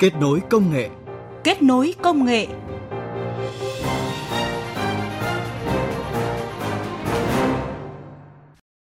Kết 0.00 0.14
nối 0.20 0.40
công 0.50 0.72
nghệ. 0.72 0.88
Kết 1.44 1.62
nối 1.62 1.94
công 2.02 2.24
nghệ. 2.24 2.46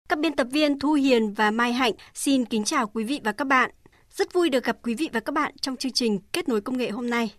Các 0.08 0.18
biên 0.18 0.36
tập 0.36 0.46
viên 0.50 0.78
Thu 0.78 0.92
Hiền 0.92 1.34
và 1.34 1.50
Mai 1.50 1.72
Hạnh 1.72 1.92
xin 2.14 2.44
kính 2.44 2.64
chào 2.64 2.86
quý 2.86 3.04
vị 3.04 3.20
và 3.24 3.32
các 3.32 3.46
bạn. 3.46 3.70
Rất 4.10 4.32
vui 4.32 4.50
được 4.50 4.64
gặp 4.64 4.76
quý 4.82 4.94
vị 4.94 5.08
và 5.12 5.20
các 5.20 5.32
bạn 5.32 5.54
trong 5.60 5.76
chương 5.76 5.92
trình 5.92 6.18
Kết 6.32 6.48
nối 6.48 6.60
công 6.60 6.76
nghệ 6.76 6.90
hôm 6.90 7.10
nay. 7.10 7.32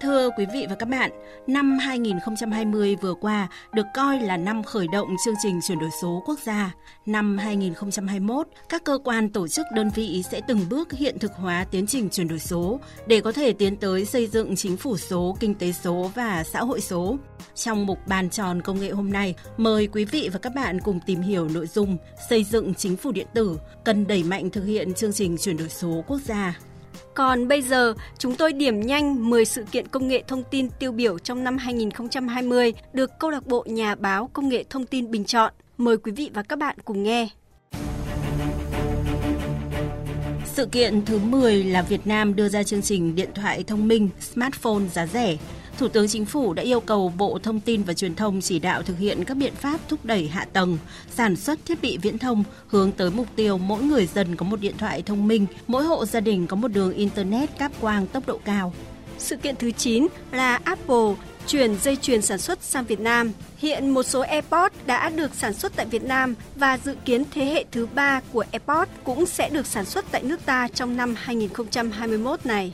Thưa 0.00 0.30
quý 0.30 0.46
vị 0.52 0.66
và 0.68 0.74
các 0.74 0.88
bạn, 0.88 1.10
năm 1.46 1.78
2020 1.78 2.96
vừa 2.96 3.14
qua 3.14 3.48
được 3.72 3.86
coi 3.94 4.20
là 4.20 4.36
năm 4.36 4.62
khởi 4.62 4.86
động 4.92 5.08
chương 5.24 5.34
trình 5.42 5.60
chuyển 5.68 5.78
đổi 5.78 5.90
số 6.02 6.22
quốc 6.26 6.38
gia. 6.46 6.74
Năm 7.06 7.38
2021, 7.38 8.46
các 8.68 8.84
cơ 8.84 8.98
quan 9.04 9.28
tổ 9.28 9.48
chức 9.48 9.66
đơn 9.74 9.90
vị 9.94 10.22
sẽ 10.30 10.40
từng 10.48 10.60
bước 10.70 10.92
hiện 10.92 11.18
thực 11.18 11.32
hóa 11.34 11.66
tiến 11.70 11.86
trình 11.86 12.10
chuyển 12.10 12.28
đổi 12.28 12.38
số 12.38 12.80
để 13.06 13.20
có 13.20 13.32
thể 13.32 13.52
tiến 13.52 13.76
tới 13.76 14.04
xây 14.04 14.26
dựng 14.26 14.56
chính 14.56 14.76
phủ 14.76 14.96
số, 14.96 15.36
kinh 15.40 15.54
tế 15.54 15.72
số 15.72 16.10
và 16.14 16.44
xã 16.44 16.60
hội 16.60 16.80
số. 16.80 17.16
Trong 17.54 17.86
mục 17.86 17.98
bàn 18.06 18.30
tròn 18.30 18.62
công 18.62 18.80
nghệ 18.80 18.90
hôm 18.90 19.12
nay, 19.12 19.34
mời 19.56 19.86
quý 19.86 20.04
vị 20.04 20.30
và 20.32 20.38
các 20.38 20.54
bạn 20.54 20.80
cùng 20.80 21.00
tìm 21.06 21.20
hiểu 21.20 21.48
nội 21.48 21.66
dung 21.66 21.96
xây 22.28 22.44
dựng 22.44 22.74
chính 22.74 22.96
phủ 22.96 23.12
điện 23.12 23.26
tử, 23.34 23.58
cần 23.84 24.06
đẩy 24.06 24.22
mạnh 24.22 24.50
thực 24.50 24.64
hiện 24.64 24.94
chương 24.94 25.12
trình 25.12 25.36
chuyển 25.40 25.56
đổi 25.56 25.68
số 25.68 26.04
quốc 26.06 26.20
gia. 26.24 26.54
Còn 27.16 27.48
bây 27.48 27.62
giờ, 27.62 27.94
chúng 28.18 28.34
tôi 28.34 28.52
điểm 28.52 28.80
nhanh 28.80 29.30
10 29.30 29.44
sự 29.44 29.64
kiện 29.72 29.88
công 29.88 30.08
nghệ 30.08 30.22
thông 30.28 30.42
tin 30.50 30.70
tiêu 30.70 30.92
biểu 30.92 31.18
trong 31.18 31.44
năm 31.44 31.58
2020 31.58 32.72
được 32.92 33.10
câu 33.20 33.30
lạc 33.30 33.46
bộ 33.46 33.64
nhà 33.68 33.94
báo 33.94 34.30
công 34.32 34.48
nghệ 34.48 34.64
thông 34.70 34.86
tin 34.86 35.10
bình 35.10 35.24
chọn. 35.24 35.52
Mời 35.78 35.96
quý 35.96 36.12
vị 36.12 36.30
và 36.34 36.42
các 36.42 36.58
bạn 36.58 36.76
cùng 36.84 37.02
nghe. 37.02 37.28
Sự 40.46 40.66
kiện 40.66 41.04
thứ 41.04 41.18
10 41.18 41.64
là 41.64 41.82
Việt 41.82 42.06
Nam 42.06 42.36
đưa 42.36 42.48
ra 42.48 42.62
chương 42.62 42.82
trình 42.82 43.14
điện 43.14 43.30
thoại 43.34 43.64
thông 43.66 43.88
minh 43.88 44.08
smartphone 44.20 44.84
giá 44.92 45.06
rẻ 45.06 45.36
Thủ 45.78 45.88
tướng 45.88 46.08
Chính 46.08 46.24
phủ 46.24 46.52
đã 46.52 46.62
yêu 46.62 46.80
cầu 46.80 47.12
Bộ 47.18 47.38
Thông 47.42 47.60
tin 47.60 47.82
và 47.82 47.94
Truyền 47.94 48.14
thông 48.14 48.40
chỉ 48.40 48.58
đạo 48.58 48.82
thực 48.82 48.98
hiện 48.98 49.24
các 49.24 49.36
biện 49.36 49.54
pháp 49.54 49.80
thúc 49.88 50.04
đẩy 50.04 50.28
hạ 50.28 50.46
tầng, 50.52 50.78
sản 51.10 51.36
xuất 51.36 51.58
thiết 51.64 51.82
bị 51.82 51.98
viễn 51.98 52.18
thông 52.18 52.44
hướng 52.66 52.92
tới 52.92 53.10
mục 53.10 53.26
tiêu 53.36 53.58
mỗi 53.58 53.82
người 53.82 54.06
dân 54.06 54.36
có 54.36 54.46
một 54.46 54.60
điện 54.60 54.74
thoại 54.78 55.02
thông 55.02 55.28
minh, 55.28 55.46
mỗi 55.66 55.84
hộ 55.84 56.04
gia 56.06 56.20
đình 56.20 56.46
có 56.46 56.56
một 56.56 56.68
đường 56.68 56.92
Internet 56.92 57.58
cáp 57.58 57.72
quang 57.80 58.06
tốc 58.06 58.26
độ 58.26 58.40
cao. 58.44 58.72
Sự 59.18 59.36
kiện 59.36 59.56
thứ 59.56 59.70
9 59.70 60.06
là 60.32 60.60
Apple 60.64 61.14
chuyển 61.46 61.76
dây 61.78 61.96
chuyền 61.96 62.22
sản 62.22 62.38
xuất 62.38 62.62
sang 62.62 62.84
Việt 62.84 63.00
Nam. 63.00 63.32
Hiện 63.58 63.90
một 63.90 64.02
số 64.02 64.20
AirPods 64.20 64.74
đã 64.86 65.10
được 65.10 65.34
sản 65.34 65.54
xuất 65.54 65.72
tại 65.76 65.86
Việt 65.86 66.04
Nam 66.04 66.34
và 66.56 66.78
dự 66.84 66.94
kiến 67.04 67.24
thế 67.30 67.44
hệ 67.44 67.64
thứ 67.72 67.86
ba 67.94 68.20
của 68.32 68.44
AirPods 68.52 68.90
cũng 69.04 69.26
sẽ 69.26 69.48
được 69.48 69.66
sản 69.66 69.84
xuất 69.84 70.04
tại 70.10 70.22
nước 70.22 70.46
ta 70.46 70.68
trong 70.74 70.96
năm 70.96 71.14
2021 71.18 72.46
này. 72.46 72.72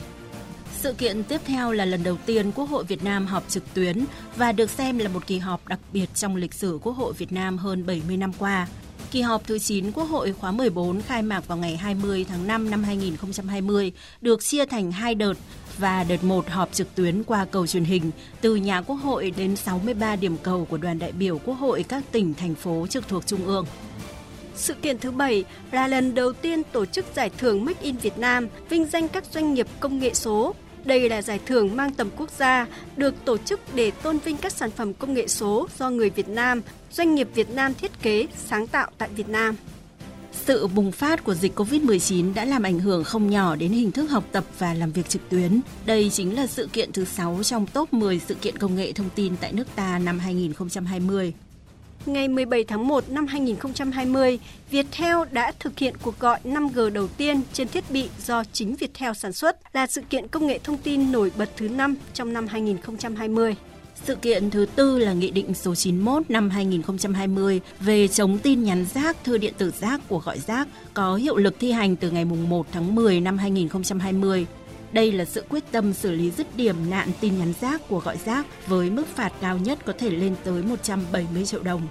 Sự 0.82 0.92
kiện 0.92 1.24
tiếp 1.24 1.40
theo 1.44 1.72
là 1.72 1.84
lần 1.84 2.02
đầu 2.02 2.16
tiên 2.26 2.52
Quốc 2.52 2.64
hội 2.64 2.84
Việt 2.84 3.04
Nam 3.04 3.26
họp 3.26 3.48
trực 3.48 3.74
tuyến 3.74 4.04
và 4.36 4.52
được 4.52 4.70
xem 4.70 4.98
là 4.98 5.08
một 5.08 5.26
kỳ 5.26 5.38
họp 5.38 5.68
đặc 5.68 5.78
biệt 5.92 6.06
trong 6.14 6.36
lịch 6.36 6.54
sử 6.54 6.78
Quốc 6.82 6.92
hội 6.92 7.12
Việt 7.12 7.32
Nam 7.32 7.58
hơn 7.58 7.86
70 7.86 8.16
năm 8.16 8.32
qua. 8.38 8.68
Kỳ 9.10 9.20
họp 9.20 9.46
thứ 9.46 9.58
9 9.58 9.92
Quốc 9.92 10.04
hội 10.04 10.32
khóa 10.32 10.50
14 10.50 11.02
khai 11.02 11.22
mạc 11.22 11.48
vào 11.48 11.58
ngày 11.58 11.76
20 11.76 12.26
tháng 12.28 12.46
5 12.46 12.70
năm 12.70 12.84
2020 12.84 13.92
được 14.20 14.44
chia 14.44 14.66
thành 14.66 14.92
hai 14.92 15.14
đợt 15.14 15.34
và 15.78 16.04
đợt 16.04 16.24
1 16.24 16.48
họp 16.48 16.72
trực 16.72 16.94
tuyến 16.94 17.24
qua 17.24 17.44
cầu 17.44 17.66
truyền 17.66 17.84
hình 17.84 18.10
từ 18.40 18.56
nhà 18.56 18.82
Quốc 18.82 18.96
hội 18.96 19.32
đến 19.36 19.56
63 19.56 20.16
điểm 20.16 20.36
cầu 20.42 20.64
của 20.64 20.76
đoàn 20.76 20.98
đại 20.98 21.12
biểu 21.12 21.38
Quốc 21.38 21.54
hội 21.54 21.84
các 21.88 22.04
tỉnh, 22.12 22.34
thành 22.34 22.54
phố 22.54 22.86
trực 22.86 23.08
thuộc 23.08 23.26
Trung 23.26 23.46
ương. 23.46 23.66
Sự 24.54 24.74
kiện 24.74 24.98
thứ 24.98 25.10
bảy 25.10 25.44
là 25.70 25.86
lần 25.86 26.14
đầu 26.14 26.32
tiên 26.32 26.62
tổ 26.72 26.86
chức 26.86 27.04
giải 27.14 27.30
thưởng 27.38 27.64
Make 27.64 27.82
in 27.82 27.96
Việt 27.96 28.18
Nam 28.18 28.48
vinh 28.68 28.84
danh 28.84 29.08
các 29.08 29.24
doanh 29.32 29.54
nghiệp 29.54 29.66
công 29.80 29.98
nghệ 29.98 30.14
số 30.14 30.54
đây 30.84 31.08
là 31.08 31.22
giải 31.22 31.40
thưởng 31.46 31.76
mang 31.76 31.92
tầm 31.92 32.08
quốc 32.16 32.30
gia, 32.38 32.66
được 32.96 33.14
tổ 33.24 33.36
chức 33.36 33.60
để 33.74 33.90
tôn 33.90 34.18
vinh 34.18 34.36
các 34.36 34.52
sản 34.52 34.70
phẩm 34.70 34.94
công 34.94 35.14
nghệ 35.14 35.28
số 35.28 35.68
do 35.78 35.90
người 35.90 36.10
Việt 36.10 36.28
Nam, 36.28 36.62
doanh 36.92 37.14
nghiệp 37.14 37.28
Việt 37.34 37.50
Nam 37.50 37.74
thiết 37.74 38.02
kế, 38.02 38.26
sáng 38.46 38.66
tạo 38.66 38.90
tại 38.98 39.08
Việt 39.16 39.28
Nam. 39.28 39.56
Sự 40.46 40.66
bùng 40.66 40.92
phát 40.92 41.24
của 41.24 41.34
dịch 41.34 41.58
COVID-19 41.58 42.34
đã 42.34 42.44
làm 42.44 42.62
ảnh 42.62 42.78
hưởng 42.78 43.04
không 43.04 43.30
nhỏ 43.30 43.56
đến 43.56 43.72
hình 43.72 43.92
thức 43.92 44.10
học 44.10 44.24
tập 44.32 44.44
và 44.58 44.74
làm 44.74 44.92
việc 44.92 45.08
trực 45.08 45.28
tuyến. 45.28 45.60
Đây 45.86 46.10
chính 46.10 46.36
là 46.36 46.46
sự 46.46 46.68
kiện 46.72 46.92
thứ 46.92 47.04
6 47.04 47.40
trong 47.42 47.66
top 47.66 47.92
10 47.92 48.20
sự 48.28 48.34
kiện 48.34 48.58
công 48.58 48.76
nghệ 48.76 48.92
thông 48.92 49.10
tin 49.14 49.36
tại 49.40 49.52
nước 49.52 49.66
ta 49.76 49.98
năm 49.98 50.18
2020 50.18 51.32
ngày 52.06 52.28
17 52.28 52.64
tháng 52.64 52.88
1 52.88 53.04
năm 53.08 53.26
2020, 53.26 54.38
Viettel 54.70 55.16
đã 55.30 55.52
thực 55.60 55.78
hiện 55.78 55.94
cuộc 56.02 56.18
gọi 56.18 56.38
5G 56.44 56.92
đầu 56.92 57.08
tiên 57.08 57.40
trên 57.52 57.68
thiết 57.68 57.84
bị 57.90 58.08
do 58.26 58.44
chính 58.52 58.74
Viettel 58.74 59.12
sản 59.12 59.32
xuất 59.32 59.76
là 59.76 59.86
sự 59.86 60.00
kiện 60.10 60.28
công 60.28 60.46
nghệ 60.46 60.58
thông 60.64 60.76
tin 60.76 61.12
nổi 61.12 61.32
bật 61.38 61.48
thứ 61.56 61.68
5 61.68 61.96
trong 62.14 62.32
năm 62.32 62.46
2020. 62.46 63.56
Sự 64.04 64.14
kiện 64.14 64.50
thứ 64.50 64.66
tư 64.76 64.98
là 64.98 65.12
Nghị 65.12 65.30
định 65.30 65.54
số 65.54 65.74
91 65.74 66.30
năm 66.30 66.50
2020 66.50 67.60
về 67.80 68.08
chống 68.08 68.38
tin 68.38 68.62
nhắn 68.64 68.86
rác, 68.94 69.24
thư 69.24 69.38
điện 69.38 69.54
tử 69.58 69.72
rác 69.80 70.08
của 70.08 70.18
gọi 70.18 70.38
rác 70.38 70.68
có 70.94 71.14
hiệu 71.14 71.36
lực 71.36 71.54
thi 71.58 71.72
hành 71.72 71.96
từ 71.96 72.10
ngày 72.10 72.24
1 72.24 72.66
tháng 72.72 72.94
10 72.94 73.20
năm 73.20 73.38
2020. 73.38 74.46
Đây 74.92 75.12
là 75.12 75.24
sự 75.24 75.44
quyết 75.48 75.64
tâm 75.72 75.92
xử 75.92 76.12
lý 76.12 76.30
dứt 76.30 76.46
điểm 76.56 76.76
nạn 76.90 77.08
tin 77.20 77.38
nhắn 77.38 77.52
rác 77.60 77.88
của 77.88 77.98
gọi 77.98 78.16
rác 78.24 78.46
với 78.66 78.90
mức 78.90 79.06
phạt 79.06 79.32
cao 79.40 79.58
nhất 79.58 79.78
có 79.84 79.92
thể 79.98 80.10
lên 80.10 80.34
tới 80.44 80.62
170 80.62 81.44
triệu 81.46 81.62
đồng. 81.62 81.88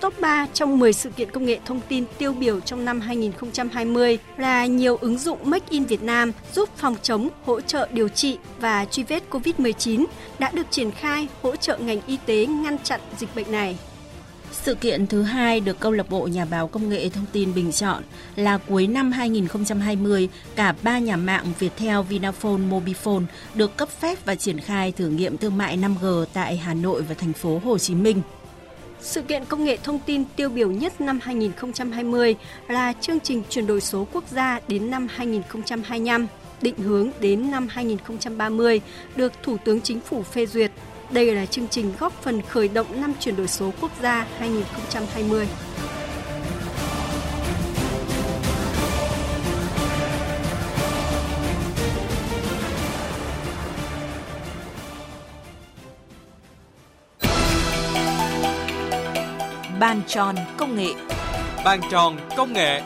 Top 0.00 0.20
3 0.20 0.46
trong 0.52 0.78
10 0.78 0.92
sự 0.92 1.10
kiện 1.10 1.30
công 1.30 1.44
nghệ 1.44 1.58
thông 1.64 1.80
tin 1.88 2.04
tiêu 2.18 2.32
biểu 2.32 2.60
trong 2.60 2.84
năm 2.84 3.00
2020 3.00 4.18
là 4.36 4.66
nhiều 4.66 4.96
ứng 4.96 5.18
dụng 5.18 5.38
Make 5.42 5.66
in 5.70 5.84
Việt 5.84 6.02
Nam 6.02 6.32
giúp 6.54 6.68
phòng 6.76 6.96
chống, 7.02 7.28
hỗ 7.44 7.60
trợ 7.60 7.88
điều 7.92 8.08
trị 8.08 8.38
và 8.60 8.84
truy 8.84 9.02
vết 9.02 9.22
COVID-19 9.30 10.04
đã 10.38 10.50
được 10.54 10.66
triển 10.70 10.90
khai 10.90 11.28
hỗ 11.42 11.56
trợ 11.56 11.78
ngành 11.78 12.00
y 12.06 12.18
tế 12.26 12.46
ngăn 12.46 12.78
chặn 12.78 13.00
dịch 13.18 13.36
bệnh 13.36 13.52
này. 13.52 13.78
Sự 14.66 14.74
kiện 14.74 15.06
thứ 15.06 15.22
hai 15.22 15.60
được 15.60 15.80
câu 15.80 15.92
lạc 15.92 16.10
bộ 16.10 16.26
nhà 16.26 16.44
báo 16.44 16.68
công 16.68 16.88
nghệ 16.88 17.08
thông 17.08 17.24
tin 17.32 17.54
bình 17.54 17.72
chọn 17.72 18.02
là 18.36 18.58
cuối 18.58 18.86
năm 18.86 19.12
2020, 19.12 20.28
cả 20.56 20.74
ba 20.82 20.98
nhà 20.98 21.16
mạng 21.16 21.44
Viettel, 21.58 22.00
Vinaphone, 22.08 22.58
Mobifone 22.70 23.24
được 23.54 23.76
cấp 23.76 23.88
phép 23.88 24.18
và 24.24 24.34
triển 24.34 24.60
khai 24.60 24.92
thử 24.92 25.08
nghiệm 25.08 25.36
thương 25.36 25.56
mại 25.56 25.78
5G 25.78 26.24
tại 26.32 26.56
Hà 26.56 26.74
Nội 26.74 27.02
và 27.02 27.14
thành 27.14 27.32
phố 27.32 27.60
Hồ 27.64 27.78
Chí 27.78 27.94
Minh. 27.94 28.22
Sự 29.00 29.22
kiện 29.22 29.44
công 29.44 29.64
nghệ 29.64 29.76
thông 29.82 29.98
tin 30.06 30.24
tiêu 30.36 30.48
biểu 30.48 30.70
nhất 30.70 31.00
năm 31.00 31.20
2020 31.22 32.36
là 32.68 32.92
chương 33.00 33.20
trình 33.20 33.42
chuyển 33.48 33.66
đổi 33.66 33.80
số 33.80 34.06
quốc 34.12 34.24
gia 34.30 34.60
đến 34.68 34.90
năm 34.90 35.08
2025, 35.10 36.26
định 36.60 36.78
hướng 36.78 37.10
đến 37.20 37.50
năm 37.50 37.68
2030 37.70 38.80
được 39.16 39.32
Thủ 39.42 39.56
tướng 39.64 39.80
Chính 39.80 40.00
phủ 40.00 40.22
phê 40.22 40.46
duyệt 40.46 40.70
đây 41.10 41.34
là 41.34 41.46
chương 41.46 41.68
trình 41.68 41.92
góp 41.98 42.12
phần 42.22 42.42
khởi 42.42 42.68
động 42.68 43.00
năm 43.00 43.12
chuyển 43.20 43.36
đổi 43.36 43.48
số 43.48 43.70
quốc 43.80 43.90
gia 44.02 44.26
2020. 44.38 45.48
Bàn 59.80 60.02
tròn 60.06 60.36
công 60.56 60.76
nghệ 60.76 60.92
Bàn 61.64 61.80
tròn 61.90 62.16
công 62.36 62.52
nghệ 62.52 62.82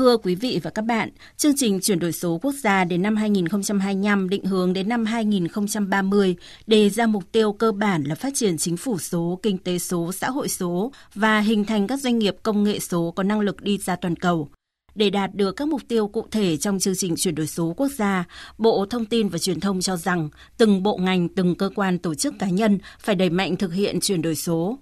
Thưa 0.00 0.16
quý 0.16 0.34
vị 0.34 0.60
và 0.62 0.70
các 0.70 0.82
bạn, 0.82 1.10
chương 1.36 1.52
trình 1.56 1.80
chuyển 1.80 1.98
đổi 1.98 2.12
số 2.12 2.38
quốc 2.42 2.52
gia 2.52 2.84
đến 2.84 3.02
năm 3.02 3.16
2025 3.16 4.28
định 4.28 4.44
hướng 4.44 4.72
đến 4.72 4.88
năm 4.88 5.04
2030 5.04 6.36
đề 6.66 6.90
ra 6.90 7.06
mục 7.06 7.24
tiêu 7.32 7.52
cơ 7.52 7.72
bản 7.72 8.04
là 8.04 8.14
phát 8.14 8.34
triển 8.34 8.58
chính 8.58 8.76
phủ 8.76 8.98
số, 8.98 9.40
kinh 9.42 9.58
tế 9.58 9.78
số, 9.78 10.12
xã 10.12 10.30
hội 10.30 10.48
số 10.48 10.92
và 11.14 11.40
hình 11.40 11.64
thành 11.64 11.86
các 11.86 12.00
doanh 12.00 12.18
nghiệp 12.18 12.36
công 12.42 12.64
nghệ 12.64 12.78
số 12.78 13.12
có 13.16 13.22
năng 13.22 13.40
lực 13.40 13.62
đi 13.62 13.78
ra 13.78 13.96
toàn 13.96 14.16
cầu. 14.16 14.48
Để 14.94 15.10
đạt 15.10 15.34
được 15.34 15.52
các 15.52 15.68
mục 15.68 15.80
tiêu 15.88 16.08
cụ 16.08 16.26
thể 16.30 16.56
trong 16.56 16.78
chương 16.78 16.96
trình 16.96 17.14
chuyển 17.16 17.34
đổi 17.34 17.46
số 17.46 17.74
quốc 17.76 17.88
gia, 17.88 18.24
Bộ 18.58 18.86
Thông 18.90 19.04
tin 19.04 19.28
và 19.28 19.38
Truyền 19.38 19.60
thông 19.60 19.80
cho 19.80 19.96
rằng 19.96 20.28
từng 20.58 20.82
bộ 20.82 20.96
ngành, 20.96 21.28
từng 21.28 21.54
cơ 21.54 21.70
quan 21.74 21.98
tổ 21.98 22.14
chức 22.14 22.34
cá 22.38 22.48
nhân 22.48 22.78
phải 23.00 23.14
đẩy 23.14 23.30
mạnh 23.30 23.56
thực 23.56 23.72
hiện 23.72 24.00
chuyển 24.00 24.22
đổi 24.22 24.34
số. 24.34 24.78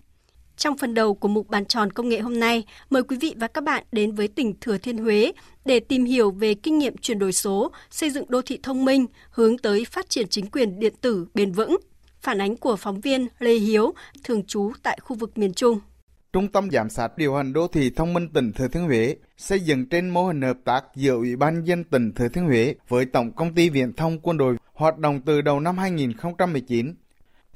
Trong 0.59 0.77
phần 0.77 0.95
đầu 0.95 1.15
của 1.15 1.29
mục 1.29 1.49
bàn 1.49 1.65
tròn 1.65 1.93
công 1.93 2.09
nghệ 2.09 2.21
hôm 2.21 2.41
nay, 2.41 2.65
mời 2.91 3.03
quý 3.03 3.17
vị 3.21 3.35
và 3.37 3.49
các 3.49 3.65
bạn 3.65 3.85
đến 3.93 4.13
với 4.13 4.29
tỉnh 4.29 4.55
Thừa 4.61 4.79
Thiên 4.79 4.99
Huế 4.99 5.33
để 5.65 5.81
tìm 5.81 6.05
hiểu 6.05 6.31
về 6.31 6.55
kinh 6.55 6.79
nghiệm 6.79 6.97
chuyển 6.97 7.19
đổi 7.19 7.33
số, 7.33 7.73
xây 7.91 8.11
dựng 8.11 8.25
đô 8.29 8.43
thị 8.43 8.59
thông 8.63 8.85
minh, 8.85 9.07
hướng 9.31 9.59
tới 9.59 9.85
phát 9.85 10.11
triển 10.11 10.29
chính 10.29 10.47
quyền 10.51 10.81
điện 10.81 10.95
tử 11.01 11.27
bền 11.35 11.53
vững. 11.53 11.77
Phản 12.21 12.41
ánh 12.41 12.57
của 12.57 12.77
phóng 12.77 13.01
viên 13.01 13.27
Lê 13.39 13.55
Hiếu, 13.55 13.95
thường 14.25 14.45
trú 14.47 14.73
tại 14.83 14.99
khu 15.03 15.17
vực 15.17 15.39
miền 15.39 15.55
Trung. 15.55 15.81
Trung 16.33 16.49
tâm 16.53 16.71
Giám 16.71 16.91
sát 16.91 17.19
điều 17.19 17.35
hành 17.35 17.53
đô 17.53 17.69
thị 17.69 17.91
thông 17.97 18.15
minh 18.15 18.29
tỉnh 18.35 18.53
Thừa 18.53 18.69
Thiên 18.69 18.85
Huế 18.85 19.17
xây 19.37 19.61
dựng 19.61 19.89
trên 19.89 20.11
mô 20.11 20.27
hình 20.27 20.43
hợp 20.43 20.59
tác 20.65 20.85
giữa 20.95 21.15
Ủy 21.15 21.37
ban 21.37 21.65
dân 21.65 21.85
tỉnh 21.85 22.13
Thừa 22.15 22.29
Thiên 22.29 22.45
Huế 22.45 22.75
với 22.89 23.05
Tổng 23.05 23.33
công 23.33 23.55
ty 23.55 23.71
Viễn 23.71 23.93
thông 23.93 24.21
Quân 24.21 24.39
đội 24.39 24.57
hoạt 24.73 24.99
động 24.99 25.21
từ 25.27 25.41
đầu 25.41 25.61
năm 25.61 25.79
2019 25.79 26.95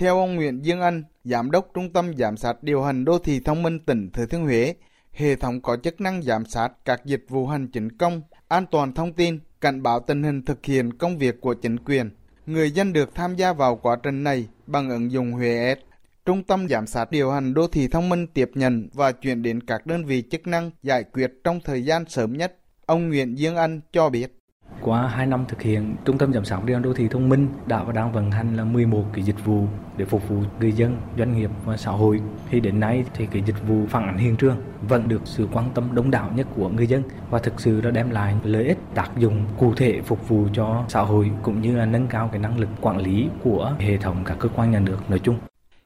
theo 0.03 0.19
ông 0.19 0.35
Nguyễn 0.35 0.65
Dương 0.65 0.81
Anh, 0.81 1.03
Giám 1.25 1.51
đốc 1.51 1.71
Trung 1.75 1.93
tâm 1.93 2.17
Giám 2.17 2.37
sát 2.37 2.63
điều 2.63 2.83
hành 2.83 3.05
đô 3.05 3.19
thị 3.19 3.41
thông 3.41 3.63
minh 3.63 3.79
tỉnh 3.79 4.11
Thừa 4.11 4.27
Thiên 4.27 4.45
Huế, 4.45 4.75
Hệ 5.13 5.37
thống 5.37 5.61
có 5.61 5.77
chức 5.77 6.01
năng 6.01 6.23
giám 6.23 6.47
sát 6.47 6.73
các 6.85 7.05
dịch 7.05 7.25
vụ 7.29 7.47
hành 7.47 7.69
chính 7.69 7.97
công, 7.97 8.23
an 8.49 8.67
toàn 8.71 8.95
thông 8.95 9.13
tin, 9.13 9.39
cảnh 9.61 9.83
báo 9.83 10.01
tình 10.01 10.23
hình 10.23 10.45
thực 10.45 10.65
hiện 10.65 10.93
công 10.93 11.19
việc 11.19 11.41
của 11.41 11.55
chính 11.55 11.79
quyền. 11.79 12.11
Người 12.47 12.71
dân 12.71 12.93
được 12.93 13.15
tham 13.15 13.37
gia 13.37 13.53
vào 13.53 13.77
quá 13.77 13.97
trình 14.03 14.25
này 14.25 14.49
bằng 14.67 14.91
ứng 14.91 15.13
dụng 15.13 15.33
Huế 15.33 15.75
S. 15.75 15.79
Trung 16.25 16.43
tâm 16.45 16.69
Giám 16.69 16.87
sát 16.87 17.11
điều 17.11 17.31
hành 17.31 17.55
đô 17.55 17.67
thị 17.67 17.89
thông 17.89 18.09
minh 18.09 18.27
tiếp 18.27 18.51
nhận 18.55 18.89
và 18.93 19.13
chuyển 19.13 19.43
đến 19.43 19.61
các 19.61 19.87
đơn 19.87 20.05
vị 20.05 20.23
chức 20.31 20.47
năng 20.47 20.71
giải 20.83 21.05
quyết 21.05 21.33
trong 21.45 21.61
thời 21.65 21.85
gian 21.85 22.05
sớm 22.09 22.37
nhất. 22.37 22.57
Ông 22.87 23.09
Nguyễn 23.09 23.39
Dương 23.39 23.57
Anh 23.57 23.81
cho 23.93 24.11
biết. 24.11 24.42
Qua 24.85 25.09
2 25.09 25.27
năm 25.27 25.45
thực 25.49 25.63
hiện, 25.63 25.97
Trung 26.05 26.19
tâm 26.19 26.33
Giám 26.33 26.45
sát 26.45 26.65
điều 26.65 26.81
đô 26.81 26.95
thị 26.95 27.09
thông 27.09 27.29
minh 27.29 27.49
đã 27.67 27.83
và 27.83 27.93
đang 27.93 28.13
vận 28.13 28.31
hành 28.31 28.57
là 28.57 28.65
11 28.65 29.05
cái 29.13 29.25
dịch 29.25 29.45
vụ 29.45 29.67
để 29.97 30.05
phục 30.05 30.29
vụ 30.29 30.37
người 30.61 30.73
dân, 30.73 30.97
doanh 31.19 31.37
nghiệp 31.37 31.51
và 31.65 31.77
xã 31.77 31.91
hội. 31.91 32.21
Thì 32.51 32.61
đến 32.61 32.81
nay 32.81 33.05
thì 33.15 33.27
cái 33.27 33.43
dịch 33.47 33.69
vụ 33.69 33.87
phản 33.89 34.07
ảnh 34.07 34.19
hiện 34.19 34.37
trường 34.37 34.57
vẫn 34.89 35.09
được 35.09 35.21
sự 35.25 35.49
quan 35.53 35.71
tâm 35.75 35.95
đông 35.95 36.11
đảo 36.11 36.31
nhất 36.35 36.47
của 36.57 36.69
người 36.69 36.87
dân 36.87 37.03
và 37.31 37.39
thực 37.39 37.61
sự 37.61 37.81
đã 37.81 37.91
đem 37.91 38.11
lại 38.11 38.37
lợi 38.45 38.65
ích 38.65 38.79
tác 38.95 39.11
dụng 39.17 39.45
cụ 39.59 39.75
thể 39.75 40.01
phục 40.05 40.29
vụ 40.29 40.47
cho 40.55 40.85
xã 40.89 41.01
hội 41.01 41.31
cũng 41.43 41.63
như 41.63 41.77
là 41.77 41.87
nâng 41.87 42.07
cao 42.07 42.29
cái 42.33 42.41
năng 42.41 42.59
lực 42.59 42.69
quản 42.81 42.99
lý 42.99 43.29
của 43.45 43.75
hệ 43.79 43.97
thống 43.97 44.23
các 44.27 44.37
cơ 44.41 44.49
quan 44.57 44.71
nhà 44.71 44.81
nước 44.81 44.99
nói 45.09 45.19
chung. 45.19 45.37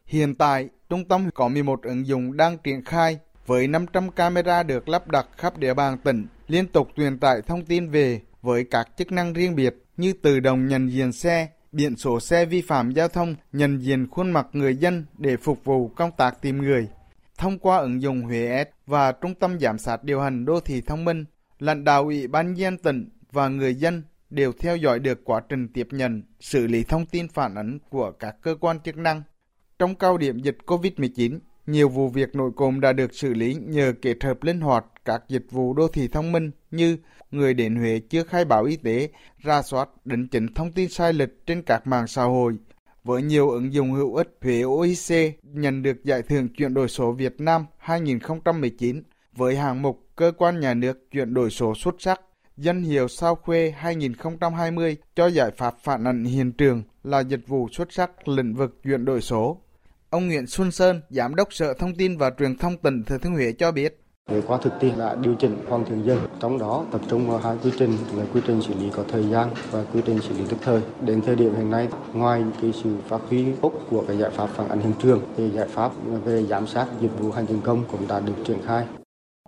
Hiện 0.06 0.34
tại, 0.34 0.68
trung 0.90 1.04
tâm 1.04 1.30
có 1.34 1.48
11 1.48 1.82
ứng 1.82 2.06
dụng 2.06 2.36
đang 2.36 2.58
triển 2.58 2.84
khai 2.84 3.18
với 3.46 3.68
500 3.68 4.10
camera 4.10 4.62
được 4.62 4.88
lắp 4.88 5.08
đặt 5.08 5.26
khắp 5.36 5.58
địa 5.58 5.74
bàn 5.74 5.98
tỉnh, 5.98 6.26
liên 6.48 6.66
tục 6.66 6.88
truyền 6.96 7.18
tải 7.18 7.42
thông 7.42 7.64
tin 7.64 7.90
về 7.90 8.20
với 8.46 8.64
các 8.64 8.88
chức 8.96 9.12
năng 9.12 9.32
riêng 9.32 9.54
biệt 9.54 9.74
như 9.96 10.12
tự 10.12 10.40
động 10.40 10.66
nhận 10.66 10.92
diện 10.92 11.12
xe, 11.12 11.48
biển 11.72 11.96
số 11.96 12.20
xe 12.20 12.44
vi 12.44 12.62
phạm 12.62 12.90
giao 12.90 13.08
thông, 13.08 13.34
nhận 13.52 13.78
diện 13.78 14.06
khuôn 14.10 14.30
mặt 14.30 14.46
người 14.52 14.76
dân 14.76 15.04
để 15.18 15.36
phục 15.36 15.64
vụ 15.64 15.88
công 15.88 16.10
tác 16.16 16.42
tìm 16.42 16.58
người. 16.58 16.88
Thông 17.38 17.58
qua 17.58 17.78
ứng 17.78 18.02
dụng 18.02 18.22
Huế 18.22 18.64
S 18.64 18.68
và 18.86 19.12
Trung 19.12 19.34
tâm 19.34 19.60
Giám 19.60 19.78
sát 19.78 20.04
điều 20.04 20.20
hành 20.20 20.44
đô 20.44 20.60
thị 20.60 20.80
thông 20.80 21.04
minh, 21.04 21.24
lãnh 21.58 21.84
đạo 21.84 22.02
Ủy 22.04 22.26
ban 22.26 22.54
dân 22.54 22.78
tỉnh 22.78 23.08
và 23.32 23.48
người 23.48 23.74
dân 23.74 24.02
đều 24.30 24.52
theo 24.52 24.76
dõi 24.76 24.98
được 24.98 25.24
quá 25.24 25.40
trình 25.48 25.68
tiếp 25.68 25.88
nhận, 25.90 26.22
xử 26.40 26.66
lý 26.66 26.84
thông 26.84 27.06
tin 27.06 27.28
phản 27.28 27.54
ánh 27.54 27.78
của 27.90 28.10
các 28.10 28.36
cơ 28.42 28.54
quan 28.60 28.80
chức 28.80 28.96
năng. 28.96 29.22
Trong 29.78 29.94
cao 29.94 30.18
điểm 30.18 30.38
dịch 30.38 30.58
COVID-19, 30.66 31.38
nhiều 31.66 31.88
vụ 31.88 32.08
việc 32.08 32.34
nội 32.34 32.50
cộm 32.56 32.80
đã 32.80 32.92
được 32.92 33.14
xử 33.14 33.34
lý 33.34 33.54
nhờ 33.54 33.92
kết 34.02 34.24
hợp 34.24 34.42
linh 34.42 34.60
hoạt 34.60 34.84
các 35.04 35.22
dịch 35.28 35.46
vụ 35.50 35.74
đô 35.74 35.88
thị 35.88 36.08
thông 36.08 36.32
minh 36.32 36.50
như 36.70 36.96
người 37.30 37.54
đến 37.54 37.76
Huế 37.76 38.00
chưa 38.10 38.22
khai 38.22 38.44
báo 38.44 38.64
y 38.64 38.76
tế, 38.76 39.08
ra 39.38 39.62
soát, 39.62 39.88
định 40.04 40.28
chỉnh 40.28 40.46
thông 40.54 40.72
tin 40.72 40.88
sai 40.88 41.12
lệch 41.12 41.46
trên 41.46 41.62
các 41.62 41.86
mạng 41.86 42.06
xã 42.06 42.22
hội. 42.22 42.52
Với 43.04 43.22
nhiều 43.22 43.50
ứng 43.50 43.72
dụng 43.72 43.92
hữu 43.92 44.14
ích, 44.14 44.38
Huế 44.42 44.62
OIC 44.62 45.38
nhận 45.42 45.82
được 45.82 46.04
giải 46.04 46.22
thưởng 46.22 46.48
chuyển 46.48 46.74
đổi 46.74 46.88
số 46.88 47.12
Việt 47.12 47.40
Nam 47.40 47.66
2019 47.78 49.02
với 49.32 49.56
hạng 49.56 49.82
mục 49.82 50.06
cơ 50.16 50.32
quan 50.38 50.60
nhà 50.60 50.74
nước 50.74 51.10
chuyển 51.10 51.34
đổi 51.34 51.50
số 51.50 51.74
xuất 51.74 51.94
sắc. 51.98 52.20
Danh 52.56 52.82
hiệu 52.82 53.08
Sao 53.08 53.34
Khuê 53.34 53.74
2020 53.76 54.96
cho 55.16 55.26
giải 55.26 55.50
pháp 55.56 55.74
phản 55.82 56.04
ảnh 56.04 56.24
hiện 56.24 56.52
trường 56.52 56.82
là 57.04 57.20
dịch 57.20 57.46
vụ 57.46 57.68
xuất 57.72 57.92
sắc 57.92 58.28
lĩnh 58.28 58.54
vực 58.54 58.82
chuyển 58.84 59.04
đổi 59.04 59.20
số. 59.20 59.60
Ông 60.16 60.28
Nguyễn 60.28 60.46
Xuân 60.46 60.70
Sơn, 60.70 61.00
Giám 61.10 61.34
đốc 61.34 61.52
Sở 61.52 61.74
Thông 61.74 61.94
tin 61.94 62.16
và 62.18 62.30
Truyền 62.38 62.56
thông 62.56 62.76
tỉnh 62.76 63.04
Thừa 63.04 63.18
Thiên 63.18 63.32
Huế 63.32 63.52
cho 63.52 63.72
biết. 63.72 64.00
Qua 64.46 64.58
thực 64.62 64.72
tiễn 64.80 64.98
đã 64.98 65.16
điều 65.20 65.34
chỉnh 65.34 65.56
hoàn 65.68 65.84
thiện 65.84 66.02
dần, 66.06 66.18
trong 66.40 66.58
đó 66.58 66.84
tập 66.92 67.00
trung 67.08 67.30
vào 67.30 67.38
hai 67.38 67.56
quy 67.62 67.72
trình 67.78 67.96
là 68.14 68.24
quy 68.32 68.40
trình 68.46 68.62
xử 68.62 68.74
lý 68.74 68.90
có 68.96 69.04
thời 69.08 69.28
gian 69.28 69.50
và 69.70 69.84
quy 69.92 70.00
trình 70.06 70.18
xử 70.20 70.34
lý 70.38 70.44
tức 70.48 70.56
thời. 70.62 70.80
Đến 71.00 71.22
thời 71.26 71.36
điểm 71.36 71.54
hiện 71.56 71.70
nay, 71.70 71.88
ngoài 72.12 72.44
cái 72.62 72.72
sự 72.84 72.96
phát 73.08 73.20
huy 73.28 73.44
tốt 73.62 73.72
của 73.90 74.04
cái 74.08 74.18
giải 74.18 74.30
pháp 74.30 74.46
phản 74.46 74.68
ảnh 74.68 74.80
hiện 74.80 74.92
trường, 75.02 75.22
thì 75.36 75.50
giải 75.50 75.68
pháp 75.68 75.92
về 76.24 76.42
giám 76.46 76.66
sát 76.66 76.86
dịch 77.00 77.18
vụ 77.18 77.30
hành 77.30 77.46
chính 77.46 77.60
công 77.60 77.84
cũng 77.90 78.08
đã 78.08 78.20
được 78.20 78.34
triển 78.46 78.58
khai. 78.66 78.86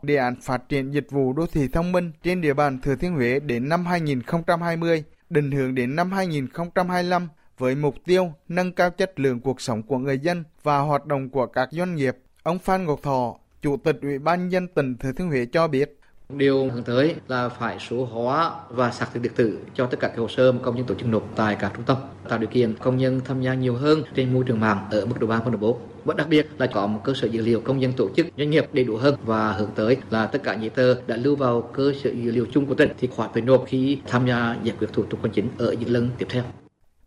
Đề 0.02 0.16
án 0.16 0.34
phát 0.42 0.68
triển 0.68 0.90
dịch 0.94 1.06
vụ 1.10 1.32
đô 1.32 1.46
thị 1.46 1.68
thông 1.72 1.92
minh 1.92 2.12
trên 2.22 2.40
địa 2.40 2.54
bàn 2.54 2.78
Thừa 2.82 2.96
Thiên 2.96 3.14
Huế 3.14 3.40
đến 3.40 3.68
năm 3.68 3.86
2020, 3.86 5.04
định 5.30 5.50
hướng 5.50 5.74
đến 5.74 5.96
năm 5.96 6.12
2025 6.12 7.28
với 7.58 7.74
mục 7.74 7.94
tiêu 8.04 8.32
nâng 8.48 8.72
cao 8.72 8.90
chất 8.90 9.20
lượng 9.20 9.40
cuộc 9.40 9.60
sống 9.60 9.82
của 9.82 9.98
người 9.98 10.18
dân 10.18 10.44
và 10.62 10.78
hoạt 10.78 11.06
động 11.06 11.30
của 11.30 11.46
các 11.46 11.68
doanh 11.72 11.94
nghiệp. 11.94 12.16
Ông 12.42 12.58
Phan 12.58 12.86
Ngọc 12.86 13.02
Thọ, 13.02 13.36
Chủ 13.62 13.76
tịch 13.76 13.96
Ủy 14.02 14.18
ban 14.18 14.48
dân 14.48 14.68
tỉnh 14.68 14.96
Thừa 14.96 15.12
Thiên 15.12 15.28
Huế 15.28 15.46
cho 15.52 15.68
biết. 15.68 15.94
Điều 16.28 16.70
hướng 16.70 16.82
tới 16.82 17.14
là 17.28 17.48
phải 17.48 17.76
số 17.88 18.04
hóa 18.04 18.52
và 18.70 18.90
xác 18.90 19.06
thực 19.14 19.22
điện 19.22 19.32
tử 19.36 19.58
cho 19.74 19.86
tất 19.86 20.00
cả 20.00 20.08
các 20.08 20.18
hồ 20.18 20.28
sơ 20.28 20.52
mà 20.52 20.58
công 20.62 20.76
nhân 20.76 20.86
tổ 20.86 20.94
chức 20.94 21.08
nộp 21.08 21.32
tại 21.36 21.56
các 21.60 21.72
trung 21.76 21.84
tâm, 21.84 21.96
tạo 22.28 22.38
điều 22.38 22.48
kiện 22.48 22.74
công 22.76 22.96
nhân 22.96 23.20
tham 23.24 23.40
gia 23.40 23.54
nhiều 23.54 23.74
hơn 23.74 24.02
trên 24.14 24.34
môi 24.34 24.44
trường 24.44 24.60
mạng 24.60 24.86
ở 24.90 25.06
mức 25.06 25.14
độ 25.20 25.26
3 25.26 25.38
và 25.38 25.44
mức 25.44 25.50
độ 25.52 25.58
4. 25.58 25.78
Và 26.04 26.14
đặc 26.14 26.28
biệt 26.28 26.46
là 26.58 26.66
có 26.66 26.86
một 26.86 27.00
cơ 27.04 27.12
sở 27.14 27.26
dữ 27.26 27.42
liệu 27.42 27.60
công 27.60 27.82
dân 27.82 27.92
tổ 27.92 28.08
chức 28.16 28.26
doanh 28.36 28.50
nghiệp 28.50 28.66
đầy 28.72 28.84
đủ 28.84 28.96
hơn 28.96 29.14
và 29.24 29.52
hướng 29.52 29.70
tới 29.74 29.96
là 30.10 30.26
tất 30.26 30.42
cả 30.42 30.54
giấy 30.54 30.70
tờ 30.70 30.94
đã 31.06 31.16
lưu 31.16 31.36
vào 31.36 31.62
cơ 31.62 31.92
sở 32.02 32.10
dữ 32.10 32.30
liệu 32.30 32.46
chung 32.52 32.66
của 32.66 32.74
tỉnh 32.74 32.90
thì 32.98 33.08
khoản 33.16 33.30
phải 33.32 33.42
nộp 33.42 33.64
khi 33.66 33.98
tham 34.06 34.26
gia 34.26 34.56
giải 34.62 34.76
quyết 34.78 34.88
thủ 34.92 35.02
tục 35.02 35.20
hành 35.22 35.32
chính 35.32 35.48
ở 35.58 35.72
những 35.72 35.90
lần 35.90 36.10
tiếp 36.18 36.26
theo. 36.30 36.42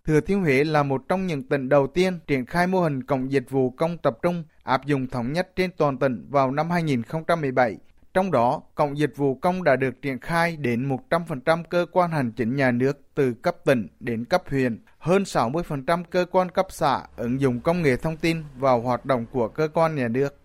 Thừa 0.07 0.21
Thiên 0.21 0.42
Huế 0.42 0.63
là 0.63 0.83
một 0.83 1.01
trong 1.09 1.27
những 1.27 1.44
tỉnh 1.44 1.69
đầu 1.69 1.88
tiên 1.88 2.19
triển 2.27 2.45
khai 2.45 2.68
mô 2.68 2.81
hình 2.81 3.03
cổng 3.03 3.31
dịch 3.31 3.50
vụ 3.50 3.69
công 3.69 3.98
tập 3.98 4.18
trung 4.21 4.44
áp 4.63 4.86
dụng 4.86 5.07
thống 5.07 5.33
nhất 5.33 5.50
trên 5.56 5.71
toàn 5.77 5.98
tỉnh 5.98 6.25
vào 6.30 6.51
năm 6.51 6.69
2017. 6.69 7.77
Trong 8.13 8.31
đó, 8.31 8.62
cổng 8.75 8.98
dịch 8.98 9.13
vụ 9.15 9.36
công 9.36 9.63
đã 9.63 9.75
được 9.75 10.01
triển 10.01 10.19
khai 10.19 10.57
đến 10.57 10.89
100% 11.09 11.63
cơ 11.69 11.86
quan 11.92 12.12
hành 12.12 12.31
chính 12.31 12.56
nhà 12.56 12.71
nước 12.71 13.00
từ 13.15 13.33
cấp 13.33 13.56
tỉnh 13.65 13.88
đến 14.00 14.25
cấp 14.25 14.44
huyện, 14.48 14.80
hơn 14.98 15.24
60% 15.24 16.03
cơ 16.03 16.25
quan 16.31 16.50
cấp 16.50 16.68
xã 16.69 17.01
ứng 17.15 17.42
dụng 17.42 17.59
công 17.59 17.81
nghệ 17.81 17.95
thông 17.95 18.18
tin 18.18 18.44
vào 18.57 18.81
hoạt 18.81 19.06
động 19.06 19.25
của 19.31 19.48
cơ 19.48 19.68
quan 19.74 19.95
nhà 19.95 20.07
nước. 20.07 20.41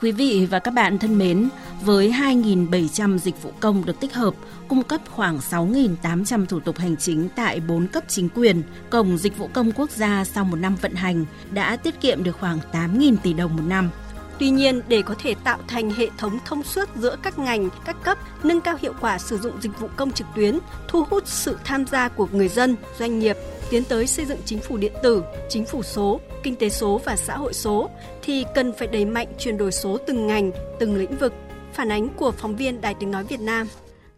Quý 0.00 0.12
vị 0.12 0.46
và 0.50 0.58
các 0.58 0.74
bạn 0.74 0.98
thân 0.98 1.18
mến, 1.18 1.48
với 1.82 2.10
2.700 2.10 3.18
dịch 3.18 3.42
vụ 3.42 3.50
công 3.60 3.84
được 3.84 4.00
tích 4.00 4.14
hợp, 4.14 4.34
cung 4.68 4.82
cấp 4.82 5.00
khoảng 5.10 5.38
6.800 5.38 6.46
thủ 6.46 6.60
tục 6.60 6.78
hành 6.78 6.96
chính 6.96 7.28
tại 7.36 7.60
4 7.60 7.86
cấp 7.86 8.04
chính 8.08 8.28
quyền, 8.28 8.62
Cổng 8.90 9.18
Dịch 9.18 9.38
vụ 9.38 9.48
Công 9.52 9.72
Quốc 9.72 9.90
gia 9.90 10.24
sau 10.24 10.44
một 10.44 10.56
năm 10.56 10.76
vận 10.80 10.94
hành 10.94 11.24
đã 11.50 11.76
tiết 11.76 12.00
kiệm 12.00 12.24
được 12.24 12.36
khoảng 12.40 12.58
8.000 12.72 13.16
tỷ 13.22 13.32
đồng 13.32 13.56
một 13.56 13.62
năm. 13.66 13.90
Tuy 14.38 14.50
nhiên, 14.50 14.82
để 14.88 15.02
có 15.02 15.14
thể 15.18 15.34
tạo 15.44 15.58
thành 15.68 15.90
hệ 15.90 16.08
thống 16.18 16.38
thông 16.44 16.62
suốt 16.62 16.88
giữa 16.96 17.16
các 17.22 17.38
ngành, 17.38 17.68
các 17.84 17.96
cấp, 18.02 18.18
nâng 18.42 18.60
cao 18.60 18.76
hiệu 18.80 18.92
quả 19.00 19.18
sử 19.18 19.38
dụng 19.38 19.60
dịch 19.60 19.80
vụ 19.80 19.88
công 19.96 20.12
trực 20.12 20.26
tuyến, 20.34 20.58
thu 20.88 21.04
hút 21.10 21.22
sự 21.26 21.58
tham 21.64 21.86
gia 21.86 22.08
của 22.08 22.28
người 22.32 22.48
dân, 22.48 22.76
doanh 22.98 23.18
nghiệp, 23.18 23.36
tiến 23.70 23.84
tới 23.84 24.06
xây 24.06 24.24
dựng 24.24 24.38
chính 24.44 24.58
phủ 24.58 24.76
điện 24.76 24.92
tử, 25.02 25.22
chính 25.48 25.64
phủ 25.64 25.82
số, 25.82 26.20
kinh 26.42 26.56
tế 26.56 26.68
số 26.68 27.00
và 27.04 27.16
xã 27.16 27.36
hội 27.36 27.52
số 27.54 27.90
thì 28.22 28.44
cần 28.54 28.72
phải 28.78 28.88
đẩy 28.88 29.04
mạnh 29.04 29.28
chuyển 29.38 29.56
đổi 29.56 29.72
số 29.72 29.98
từng 30.06 30.26
ngành, 30.26 30.50
từng 30.80 30.96
lĩnh 30.96 31.16
vực. 31.16 31.32
Phản 31.72 31.92
ánh 31.92 32.08
của 32.08 32.30
phóng 32.30 32.56
viên 32.56 32.80
Đài 32.80 32.94
Tiếng 32.94 33.10
nói 33.10 33.24
Việt 33.24 33.40
Nam. 33.40 33.66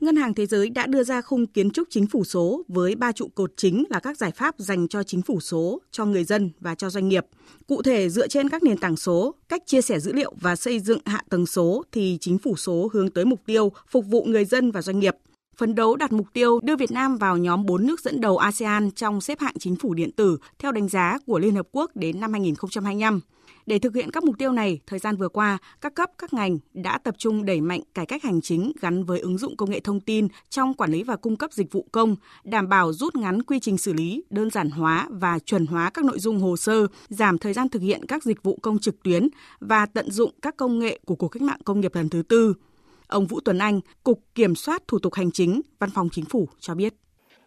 Ngân 0.01 0.17
hàng 0.17 0.35
Thế 0.35 0.47
giới 0.47 0.71
đã 0.71 0.87
đưa 0.87 1.03
ra 1.03 1.21
khung 1.21 1.47
kiến 1.47 1.71
trúc 1.71 1.89
chính 1.91 2.07
phủ 2.07 2.25
số 2.25 2.63
với 2.69 2.95
ba 2.95 3.13
trụ 3.13 3.29
cột 3.35 3.53
chính 3.57 3.85
là 3.91 4.01
các 4.01 4.17
giải 4.17 4.31
pháp 4.31 4.55
dành 4.59 4.89
cho 4.89 5.03
chính 5.03 5.23
phủ 5.23 5.41
số, 5.41 5.81
cho 5.91 6.05
người 6.05 6.25
dân 6.25 6.51
và 6.61 6.75
cho 6.75 6.91
doanh 6.91 7.09
nghiệp. 7.09 7.27
Cụ 7.67 7.83
thể 7.83 8.09
dựa 8.09 8.29
trên 8.29 8.49
các 8.49 8.63
nền 8.63 8.79
tảng 8.79 8.97
số, 8.97 9.35
cách 9.49 9.63
chia 9.67 9.83
sẻ 9.83 10.01
dữ 10.01 10.13
liệu 10.13 10.35
và 10.41 10.57
xây 10.57 10.81
dựng 10.81 10.99
hạ 11.05 11.23
tầng 11.31 11.47
số 11.47 11.85
thì 11.93 12.19
chính 12.21 12.39
phủ 12.39 12.57
số 12.57 12.91
hướng 12.93 13.11
tới 13.11 13.25
mục 13.25 13.41
tiêu 13.47 13.73
phục 13.89 14.07
vụ 14.07 14.25
người 14.25 14.45
dân 14.45 14.71
và 14.71 14.83
doanh 14.83 14.99
nghiệp. 14.99 15.17
Phấn 15.57 15.75
đấu 15.75 15.97
đặt 15.97 16.13
mục 16.13 16.27
tiêu 16.33 16.61
đưa 16.63 16.77
Việt 16.77 16.91
Nam 16.91 17.17
vào 17.17 17.37
nhóm 17.37 17.67
4 17.67 17.87
nước 17.87 18.01
dẫn 18.01 18.21
đầu 18.21 18.39
ASEAN 18.39 18.91
trong 18.91 19.21
xếp 19.21 19.41
hạng 19.41 19.59
chính 19.59 19.77
phủ 19.77 19.95
điện 19.95 20.13
tử 20.13 20.39
theo 20.59 20.73
đánh 20.73 20.89
giá 20.89 21.19
của 21.27 21.39
Liên 21.39 21.55
Hợp 21.55 21.69
Quốc 21.73 21.91
đến 21.97 22.21
năm 22.21 22.33
2025. 22.33 23.21
Để 23.69 23.79
thực 23.79 23.95
hiện 23.95 24.11
các 24.11 24.25
mục 24.25 24.39
tiêu 24.39 24.53
này, 24.53 24.81
thời 24.87 24.99
gian 24.99 25.17
vừa 25.17 25.29
qua, 25.29 25.59
các 25.81 25.95
cấp, 25.95 26.11
các 26.19 26.35
ngành 26.35 26.59
đã 26.75 26.99
tập 26.99 27.15
trung 27.19 27.45
đẩy 27.45 27.61
mạnh 27.61 27.81
cải 27.95 28.07
cách 28.07 28.23
hành 28.23 28.41
chính 28.41 28.73
gắn 28.81 29.05
với 29.05 29.21
ứng 29.21 29.39
dụng 29.39 29.57
công 29.57 29.71
nghệ 29.71 29.81
thông 29.81 30.01
tin 30.01 30.29
trong 30.51 30.75
quản 30.75 30.91
lý 30.91 31.03
và 31.03 31.17
cung 31.17 31.37
cấp 31.37 31.53
dịch 31.53 31.73
vụ 31.73 31.87
công, 31.93 32.17
đảm 32.45 32.69
bảo 32.69 32.93
rút 32.93 33.17
ngắn 33.17 33.43
quy 33.43 33.61
trình 33.61 33.79
xử 33.79 33.93
lý, 33.93 34.25
đơn 34.31 34.51
giản 34.51 34.71
hóa 34.71 35.07
và 35.11 35.39
chuẩn 35.39 35.67
hóa 35.67 35.91
các 35.91 36.05
nội 36.05 36.19
dung 36.19 36.41
hồ 36.41 36.57
sơ, 36.57 36.87
giảm 37.09 37.39
thời 37.39 37.53
gian 37.53 37.69
thực 37.69 37.83
hiện 37.83 38.07
các 38.07 38.25
dịch 38.25 38.43
vụ 38.43 38.59
công 38.63 38.79
trực 38.79 39.03
tuyến 39.03 39.29
và 39.61 39.87
tận 39.87 40.11
dụng 40.11 40.31
các 40.43 40.57
công 40.57 40.79
nghệ 40.79 40.99
của 41.07 41.15
cuộc 41.15 41.29
cách 41.29 41.43
mạng 41.43 41.61
công 41.65 41.81
nghiệp 41.81 41.95
lần 41.95 42.09
thứ 42.09 42.23
tư. 42.23 42.55
Ông 43.07 43.27
Vũ 43.27 43.41
Tuấn 43.41 43.59
Anh, 43.59 43.81
Cục 44.05 44.23
Kiểm 44.35 44.55
soát 44.55 44.83
Thủ 44.89 44.99
tục 44.99 45.15
Hành 45.15 45.31
chính, 45.31 45.61
Văn 45.79 45.91
phòng 45.91 46.09
Chính 46.13 46.25
phủ 46.25 46.49
cho 46.61 46.75
biết. 46.75 46.95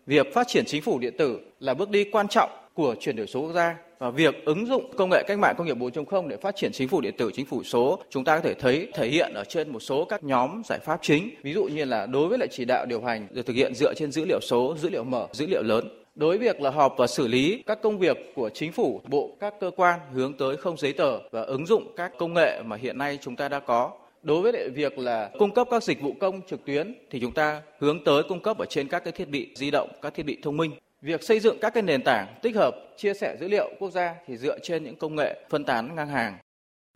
Việc 0.06 0.28
phát 0.34 0.48
triển 0.48 0.66
chính 0.68 0.82
phủ 0.82 1.00
điện 1.00 1.14
tử 1.18 1.40
là 1.60 1.74
bước 1.74 1.90
đi 1.90 2.06
quan 2.12 2.28
trọng 2.28 2.50
của 2.74 2.96
chuyển 3.00 3.16
đổi 3.16 3.28
số 3.28 3.42
quốc 3.42 3.54
gia 3.54 3.76
và 4.02 4.10
việc 4.10 4.46
ứng 4.46 4.68
dụng 4.68 4.92
công 4.98 5.10
nghệ 5.10 5.24
cách 5.28 5.40
mạng 5.40 5.56
công 5.58 5.68
nghiệp 5.68 5.78
4.0 5.78 6.28
để 6.28 6.38
phát 6.38 6.56
triển 6.56 6.72
chính 6.72 6.88
phủ 6.88 7.02
điện 7.02 7.16
tử, 7.18 7.32
chính 7.34 7.46
phủ 7.46 7.64
số, 7.64 8.00
chúng 8.10 8.24
ta 8.24 8.36
có 8.36 8.42
thể 8.42 8.54
thấy 8.54 8.88
thể 8.94 9.08
hiện 9.08 9.34
ở 9.34 9.44
trên 9.44 9.74
một 9.74 9.80
số 9.80 10.06
các 10.06 10.24
nhóm 10.24 10.62
giải 10.66 10.80
pháp 10.80 11.00
chính. 11.02 11.30
Ví 11.44 11.54
dụ 11.54 11.64
như 11.64 11.86
là 11.86 12.06
đối 12.06 12.28
với 12.28 12.38
lại 12.38 12.48
chỉ 12.52 12.66
đạo 12.66 12.86
điều 12.86 13.02
hành 13.02 13.28
được 13.32 13.46
thực 13.46 13.56
hiện 13.56 13.76
dựa 13.76 13.94
trên 13.94 14.12
dữ 14.12 14.26
liệu 14.26 14.40
số, 14.42 14.76
dữ 14.78 14.90
liệu 14.90 15.04
mở, 15.04 15.28
dữ 15.32 15.48
liệu 15.48 15.64
lớn. 15.64 15.88
Đối 16.16 16.38
với 16.38 16.48
việc 16.48 16.62
là 16.62 16.70
họp 16.70 16.96
và 16.98 17.08
xử 17.08 17.28
lý 17.28 17.64
các 17.66 17.82
công 17.82 18.00
việc 18.00 18.18
của 18.36 18.50
chính 18.50 18.72
phủ, 18.72 19.02
bộ, 19.08 19.38
các 19.40 19.54
cơ 19.60 19.72
quan 19.76 20.00
hướng 20.14 20.34
tới 20.34 20.58
không 20.58 20.78
giấy 20.78 20.94
tờ 20.94 21.20
và 21.32 21.42
ứng 21.42 21.66
dụng 21.66 21.94
các 21.98 22.12
công 22.18 22.34
nghệ 22.34 22.62
mà 22.66 22.76
hiện 22.76 22.98
nay 22.98 23.18
chúng 23.22 23.36
ta 23.36 23.50
đã 23.50 23.60
có 23.60 23.92
đối 24.24 24.42
với 24.42 24.54
lại 24.54 24.70
việc 24.70 25.00
là 25.00 25.30
cung 25.40 25.54
cấp 25.54 25.68
các 25.72 25.84
dịch 25.84 26.02
vụ 26.02 26.14
công 26.20 26.42
trực 26.50 26.66
tuyến 26.66 26.94
thì 27.10 27.20
chúng 27.20 27.32
ta 27.32 27.62
hướng 27.80 28.04
tới 28.04 28.24
cung 28.30 28.40
cấp 28.40 28.58
ở 28.58 28.66
trên 28.70 28.88
các 28.88 29.04
cái 29.04 29.12
thiết 29.12 29.30
bị 29.30 29.52
di 29.56 29.72
động, 29.72 29.90
các 30.02 30.14
thiết 30.14 30.24
bị 30.24 30.38
thông 30.44 30.58
minh. 30.58 30.72
Việc 31.02 31.24
xây 31.24 31.40
dựng 31.40 31.58
các 31.62 31.74
cái 31.74 31.84
nền 31.84 32.04
tảng 32.04 32.28
tích 32.42 32.56
hợp 32.56 32.76
chia 32.98 33.14
sẻ 33.14 33.38
dữ 33.40 33.48
liệu 33.48 33.70
quốc 33.80 33.92
gia 33.92 34.16
thì 34.28 34.38
dựa 34.38 34.60
trên 34.64 34.84
những 34.84 34.96
công 34.96 35.16
nghệ 35.16 35.46
phân 35.50 35.66
tán 35.66 35.96
ngang 35.96 36.10
hàng. 36.10 36.38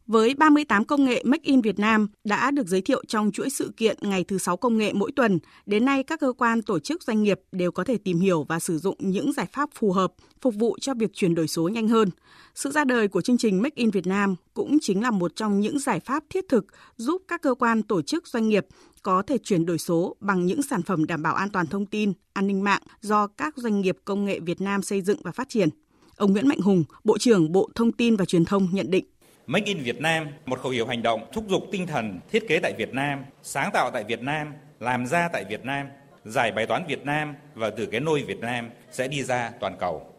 với 0.07 0.33
38 0.33 0.85
công 0.85 1.05
nghệ 1.05 1.21
Make 1.25 1.43
in 1.43 1.61
Việt 1.61 1.79
Nam 1.79 2.07
đã 2.23 2.51
được 2.51 2.67
giới 2.67 2.81
thiệu 2.81 3.03
trong 3.07 3.31
chuỗi 3.31 3.49
sự 3.49 3.71
kiện 3.77 3.97
ngày 4.01 4.23
thứ 4.23 4.37
6 4.37 4.57
công 4.57 4.77
nghệ 4.77 4.93
mỗi 4.93 5.11
tuần. 5.15 5.39
Đến 5.65 5.85
nay, 5.85 6.03
các 6.03 6.19
cơ 6.19 6.33
quan, 6.37 6.61
tổ 6.61 6.79
chức, 6.79 7.03
doanh 7.03 7.23
nghiệp 7.23 7.39
đều 7.51 7.71
có 7.71 7.83
thể 7.83 7.97
tìm 7.97 8.19
hiểu 8.19 8.43
và 8.43 8.59
sử 8.59 8.77
dụng 8.77 8.95
những 8.99 9.33
giải 9.33 9.45
pháp 9.53 9.69
phù 9.73 9.91
hợp, 9.91 10.13
phục 10.41 10.55
vụ 10.55 10.77
cho 10.81 10.93
việc 10.93 11.13
chuyển 11.13 11.35
đổi 11.35 11.47
số 11.47 11.67
nhanh 11.67 11.87
hơn. 11.87 12.09
Sự 12.55 12.71
ra 12.71 12.83
đời 12.83 13.07
của 13.07 13.21
chương 13.21 13.37
trình 13.37 13.61
Make 13.61 13.75
in 13.75 13.89
Việt 13.89 14.07
Nam 14.07 14.35
cũng 14.53 14.77
chính 14.81 15.01
là 15.01 15.11
một 15.11 15.35
trong 15.35 15.59
những 15.59 15.79
giải 15.79 15.99
pháp 15.99 16.23
thiết 16.29 16.45
thực 16.49 16.65
giúp 16.97 17.21
các 17.27 17.41
cơ 17.41 17.55
quan, 17.55 17.83
tổ 17.83 18.01
chức, 18.01 18.27
doanh 18.27 18.49
nghiệp 18.49 18.65
có 19.05 19.21
thể 19.21 19.37
chuyển 19.37 19.65
đổi 19.65 19.77
số 19.77 20.15
bằng 20.19 20.45
những 20.45 20.61
sản 20.61 20.81
phẩm 20.81 21.05
đảm 21.05 21.23
bảo 21.23 21.35
an 21.35 21.49
toàn 21.49 21.67
thông 21.67 21.85
tin, 21.85 22.13
an 22.33 22.47
ninh 22.47 22.63
mạng 22.63 22.81
do 23.01 23.27
các 23.27 23.57
doanh 23.57 23.81
nghiệp 23.81 23.97
công 24.05 24.25
nghệ 24.25 24.39
Việt 24.39 24.61
Nam 24.61 24.81
xây 24.81 25.01
dựng 25.01 25.19
và 25.23 25.31
phát 25.31 25.49
triển. 25.49 25.69
Ông 26.17 26.33
Nguyễn 26.33 26.47
Mạnh 26.47 26.59
Hùng, 26.59 26.83
Bộ 27.03 27.17
trưởng 27.17 27.51
Bộ 27.51 27.69
Thông 27.75 27.91
tin 27.91 28.15
và 28.15 28.25
Truyền 28.25 28.45
thông 28.45 28.67
nhận 28.71 28.91
định 28.91 29.05
Make 29.47 29.65
in 29.65 29.83
Việt 29.83 30.01
Nam, 30.01 30.27
một 30.45 30.59
khẩu 30.59 30.71
hiệu 30.71 30.87
hành 30.87 31.01
động 31.01 31.21
thúc 31.33 31.43
giục 31.49 31.63
tinh 31.71 31.87
thần 31.87 32.19
thiết 32.31 32.47
kế 32.47 32.59
tại 32.59 32.73
Việt 32.77 32.93
Nam, 32.93 33.19
sáng 33.43 33.69
tạo 33.73 33.91
tại 33.91 34.03
Việt 34.03 34.21
Nam, 34.21 34.53
làm 34.79 35.05
ra 35.05 35.29
tại 35.33 35.45
Việt 35.49 35.65
Nam, 35.65 35.87
giải 36.25 36.51
bài 36.51 36.65
toán 36.65 36.83
Việt 36.87 37.05
Nam 37.05 37.35
và 37.53 37.69
từ 37.69 37.85
cái 37.85 37.99
nôi 37.99 38.23
Việt 38.23 38.39
Nam 38.39 38.69
sẽ 38.91 39.07
đi 39.07 39.23
ra 39.23 39.51
toàn 39.59 39.75
cầu. 39.79 40.13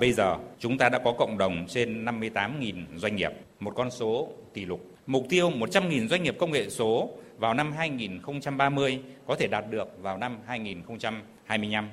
Bây 0.00 0.12
giờ, 0.12 0.36
chúng 0.58 0.78
ta 0.78 0.88
đã 0.88 0.98
có 1.04 1.12
cộng 1.18 1.38
đồng 1.38 1.66
trên 1.68 2.04
58.000 2.04 2.74
doanh 2.96 3.16
nghiệp, 3.16 3.32
một 3.60 3.72
con 3.76 3.90
số 3.90 4.28
kỷ 4.54 4.64
lục. 4.64 4.86
Mục 5.06 5.26
tiêu 5.28 5.50
100.000 5.50 6.08
doanh 6.08 6.22
nghiệp 6.22 6.36
công 6.38 6.50
nghệ 6.50 6.70
số 6.70 7.10
vào 7.38 7.54
năm 7.54 7.72
2030 7.72 9.00
có 9.26 9.36
thể 9.38 9.48
đạt 9.48 9.64
được 9.70 9.88
vào 10.02 10.18
năm 10.18 10.38
2025. 10.46 11.88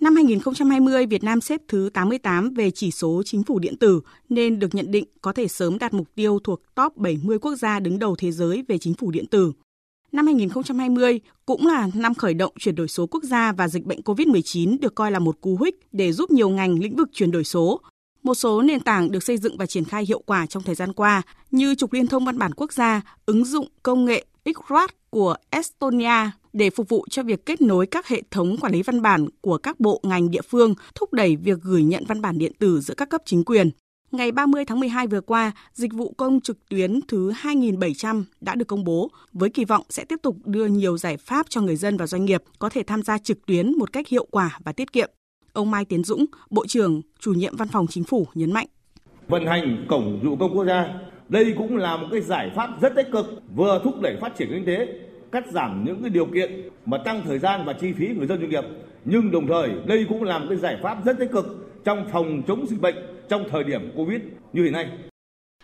Năm 0.00 0.16
2020, 0.16 1.06
Việt 1.06 1.24
Nam 1.24 1.40
xếp 1.40 1.60
thứ 1.68 1.90
88 1.94 2.54
về 2.54 2.70
chỉ 2.70 2.90
số 2.90 3.22
chính 3.24 3.42
phủ 3.42 3.58
điện 3.58 3.76
tử 3.76 4.00
nên 4.28 4.58
được 4.58 4.74
nhận 4.74 4.90
định 4.90 5.04
có 5.22 5.32
thể 5.32 5.48
sớm 5.48 5.78
đạt 5.78 5.94
mục 5.94 6.08
tiêu 6.14 6.38
thuộc 6.44 6.62
top 6.74 6.96
70 6.96 7.38
quốc 7.38 7.54
gia 7.54 7.80
đứng 7.80 7.98
đầu 7.98 8.16
thế 8.16 8.32
giới 8.32 8.64
về 8.68 8.78
chính 8.78 8.94
phủ 8.94 9.10
điện 9.10 9.26
tử. 9.26 9.52
Năm 10.12 10.26
2020 10.26 11.20
cũng 11.46 11.66
là 11.66 11.88
năm 11.94 12.14
khởi 12.14 12.34
động 12.34 12.52
chuyển 12.58 12.74
đổi 12.74 12.88
số 12.88 13.06
quốc 13.06 13.24
gia 13.24 13.52
và 13.52 13.68
dịch 13.68 13.84
bệnh 13.84 14.00
COVID-19 14.00 14.78
được 14.80 14.94
coi 14.94 15.10
là 15.10 15.18
một 15.18 15.40
cú 15.40 15.58
hích 15.64 15.80
để 15.92 16.12
giúp 16.12 16.30
nhiều 16.30 16.48
ngành 16.48 16.78
lĩnh 16.78 16.96
vực 16.96 17.08
chuyển 17.12 17.30
đổi 17.30 17.44
số. 17.44 17.80
Một 18.22 18.34
số 18.34 18.62
nền 18.62 18.80
tảng 18.80 19.10
được 19.10 19.22
xây 19.22 19.38
dựng 19.38 19.56
và 19.56 19.66
triển 19.66 19.84
khai 19.84 20.04
hiệu 20.08 20.22
quả 20.26 20.46
trong 20.46 20.62
thời 20.62 20.74
gian 20.74 20.92
qua 20.92 21.22
như 21.50 21.74
trục 21.74 21.92
liên 21.92 22.06
thông 22.06 22.24
văn 22.24 22.38
bản 22.38 22.54
quốc 22.54 22.72
gia, 22.72 23.00
ứng 23.26 23.44
dụng 23.44 23.68
công 23.82 24.04
nghệ 24.04 24.24
XRAT 24.44 25.10
của 25.10 25.34
Estonia 25.50 26.30
để 26.52 26.70
phục 26.70 26.88
vụ 26.88 27.06
cho 27.10 27.22
việc 27.22 27.46
kết 27.46 27.60
nối 27.60 27.86
các 27.86 28.08
hệ 28.08 28.22
thống 28.30 28.56
quản 28.60 28.72
lý 28.72 28.82
văn 28.82 29.02
bản 29.02 29.26
của 29.40 29.58
các 29.58 29.80
bộ 29.80 30.00
ngành 30.02 30.30
địa 30.30 30.42
phương, 30.42 30.74
thúc 30.94 31.12
đẩy 31.12 31.36
việc 31.36 31.58
gửi 31.62 31.82
nhận 31.82 32.04
văn 32.08 32.20
bản 32.20 32.38
điện 32.38 32.52
tử 32.58 32.80
giữa 32.80 32.94
các 32.94 33.08
cấp 33.10 33.22
chính 33.24 33.44
quyền. 33.44 33.70
Ngày 34.12 34.32
30 34.32 34.64
tháng 34.64 34.80
12 34.80 35.06
vừa 35.06 35.20
qua, 35.20 35.52
dịch 35.72 35.92
vụ 35.92 36.14
công 36.16 36.40
trực 36.40 36.68
tuyến 36.68 37.00
thứ 37.08 37.32
2.700 37.32 38.24
đã 38.40 38.54
được 38.54 38.64
công 38.64 38.84
bố 38.84 39.10
với 39.32 39.50
kỳ 39.50 39.64
vọng 39.64 39.82
sẽ 39.88 40.04
tiếp 40.04 40.16
tục 40.22 40.36
đưa 40.44 40.66
nhiều 40.66 40.98
giải 40.98 41.16
pháp 41.16 41.46
cho 41.48 41.60
người 41.60 41.76
dân 41.76 41.96
và 41.96 42.06
doanh 42.06 42.24
nghiệp 42.24 42.42
có 42.58 42.68
thể 42.68 42.82
tham 42.82 43.02
gia 43.02 43.18
trực 43.18 43.46
tuyến 43.46 43.72
một 43.78 43.92
cách 43.92 44.08
hiệu 44.08 44.26
quả 44.30 44.58
và 44.64 44.72
tiết 44.72 44.92
kiệm. 44.92 45.10
Ông 45.52 45.70
Mai 45.70 45.84
Tiến 45.84 46.04
Dũng, 46.04 46.24
Bộ 46.50 46.66
trưởng, 46.66 47.02
chủ 47.20 47.32
nhiệm 47.32 47.56
Văn 47.56 47.68
phòng 47.68 47.86
Chính 47.86 48.04
phủ 48.04 48.26
nhấn 48.34 48.52
mạnh. 48.52 48.66
Vận 49.28 49.46
hành 49.46 49.86
cổng 49.88 50.20
dịch 50.22 50.28
vụ 50.28 50.36
công 50.36 50.56
quốc 50.56 50.64
gia, 50.64 50.94
đây 51.30 51.54
cũng 51.58 51.76
là 51.76 51.96
một 51.96 52.06
cái 52.12 52.20
giải 52.20 52.50
pháp 52.56 52.70
rất 52.80 52.92
tích 52.96 53.08
cực, 53.12 53.42
vừa 53.54 53.80
thúc 53.84 54.00
đẩy 54.00 54.16
phát 54.20 54.36
triển 54.38 54.48
kinh 54.50 54.64
tế, 54.66 54.86
cắt 55.32 55.44
giảm 55.52 55.84
những 55.84 56.02
cái 56.02 56.10
điều 56.10 56.26
kiện 56.26 56.68
mà 56.86 56.98
tăng 57.04 57.22
thời 57.24 57.38
gian 57.38 57.64
và 57.66 57.72
chi 57.72 57.92
phí 57.92 58.08
người 58.08 58.26
dân 58.26 58.38
doanh 58.38 58.50
nghiệp 58.50 58.64
nhưng 59.04 59.30
đồng 59.30 59.46
thời 59.46 59.70
đây 59.86 60.06
cũng 60.08 60.22
là 60.22 60.38
một 60.38 60.46
cái 60.48 60.58
giải 60.58 60.78
pháp 60.82 61.04
rất 61.04 61.18
tích 61.18 61.30
cực 61.32 61.46
trong 61.84 62.08
phòng 62.12 62.42
chống 62.48 62.66
dịch 62.70 62.80
bệnh 62.80 62.94
trong 63.28 63.44
thời 63.50 63.64
điểm 63.64 63.92
Covid 63.96 64.20
như 64.52 64.62
hiện 64.62 64.72
nay. 64.72 64.88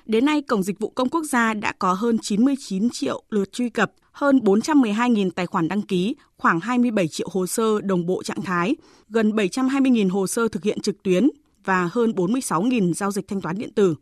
Đến 0.06 0.24
nay, 0.24 0.42
Cổng 0.42 0.62
Dịch 0.62 0.78
vụ 0.78 0.90
Công 0.90 1.08
Quốc 1.08 1.22
gia 1.24 1.54
đã 1.54 1.72
có 1.78 1.92
hơn 1.92 2.18
99 2.22 2.88
triệu 2.90 3.22
lượt 3.30 3.52
truy 3.52 3.68
cập, 3.68 3.92
hơn 4.12 4.38
412.000 4.38 5.30
tài 5.30 5.46
khoản 5.46 5.68
đăng 5.68 5.82
ký, 5.82 6.14
khoảng 6.36 6.60
27 6.60 7.08
triệu 7.08 7.28
hồ 7.32 7.46
sơ 7.46 7.80
đồng 7.80 8.06
bộ 8.06 8.22
trạng 8.22 8.42
thái, 8.42 8.76
gần 9.08 9.30
720.000 9.30 10.10
hồ 10.10 10.26
sơ 10.26 10.48
thực 10.48 10.64
hiện 10.64 10.80
trực 10.80 11.02
tuyến 11.02 11.28
và 11.64 11.88
hơn 11.92 12.10
46.000 12.10 12.92
giao 12.92 13.10
dịch 13.10 13.28
thanh 13.28 13.40
toán 13.40 13.58
điện 13.58 13.72
tử. 13.74 13.94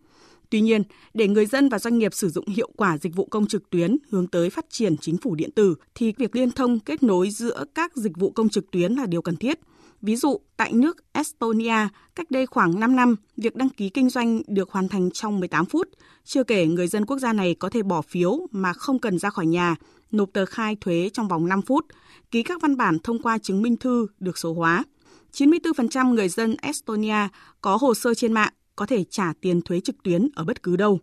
Tuy 0.54 0.60
nhiên, 0.60 0.82
để 1.14 1.28
người 1.28 1.46
dân 1.46 1.68
và 1.68 1.78
doanh 1.78 1.98
nghiệp 1.98 2.14
sử 2.14 2.28
dụng 2.28 2.46
hiệu 2.48 2.70
quả 2.76 2.98
dịch 2.98 3.16
vụ 3.16 3.24
công 3.24 3.46
trực 3.46 3.70
tuyến 3.70 3.96
hướng 4.10 4.26
tới 4.26 4.50
phát 4.50 4.66
triển 4.68 4.96
chính 4.96 5.16
phủ 5.16 5.34
điện 5.34 5.50
tử 5.50 5.74
thì 5.94 6.12
việc 6.18 6.36
liên 6.36 6.50
thông 6.50 6.80
kết 6.80 7.02
nối 7.02 7.30
giữa 7.30 7.64
các 7.74 7.96
dịch 7.96 8.16
vụ 8.16 8.30
công 8.30 8.48
trực 8.48 8.70
tuyến 8.70 8.92
là 8.92 9.06
điều 9.06 9.22
cần 9.22 9.36
thiết. 9.36 9.58
Ví 10.02 10.16
dụ, 10.16 10.40
tại 10.56 10.72
nước 10.72 10.96
Estonia, 11.12 11.88
cách 12.14 12.30
đây 12.30 12.46
khoảng 12.46 12.80
5 12.80 12.96
năm, 12.96 13.16
việc 13.36 13.56
đăng 13.56 13.68
ký 13.68 13.88
kinh 13.88 14.10
doanh 14.10 14.42
được 14.46 14.70
hoàn 14.70 14.88
thành 14.88 15.10
trong 15.10 15.40
18 15.40 15.66
phút. 15.66 15.88
Chưa 16.24 16.44
kể 16.44 16.66
người 16.66 16.88
dân 16.88 17.06
quốc 17.06 17.18
gia 17.18 17.32
này 17.32 17.54
có 17.54 17.70
thể 17.70 17.82
bỏ 17.82 18.02
phiếu 18.02 18.46
mà 18.50 18.72
không 18.72 18.98
cần 18.98 19.18
ra 19.18 19.30
khỏi 19.30 19.46
nhà, 19.46 19.76
nộp 20.12 20.32
tờ 20.32 20.46
khai 20.46 20.76
thuế 20.80 21.10
trong 21.12 21.28
vòng 21.28 21.48
5 21.48 21.62
phút, 21.62 21.86
ký 22.30 22.42
các 22.42 22.62
văn 22.62 22.76
bản 22.76 22.98
thông 22.98 23.22
qua 23.22 23.38
chứng 23.38 23.62
minh 23.62 23.76
thư 23.76 24.06
được 24.20 24.38
số 24.38 24.54
hóa. 24.54 24.84
94% 25.32 26.14
người 26.14 26.28
dân 26.28 26.56
Estonia 26.62 27.28
có 27.60 27.76
hồ 27.76 27.94
sơ 27.94 28.14
trên 28.14 28.32
mạng 28.32 28.52
có 28.76 28.86
thể 28.86 29.04
trả 29.04 29.32
tiền 29.40 29.62
thuế 29.62 29.80
trực 29.80 30.02
tuyến 30.02 30.28
ở 30.34 30.44
bất 30.44 30.62
cứ 30.62 30.76
đâu. 30.76 30.98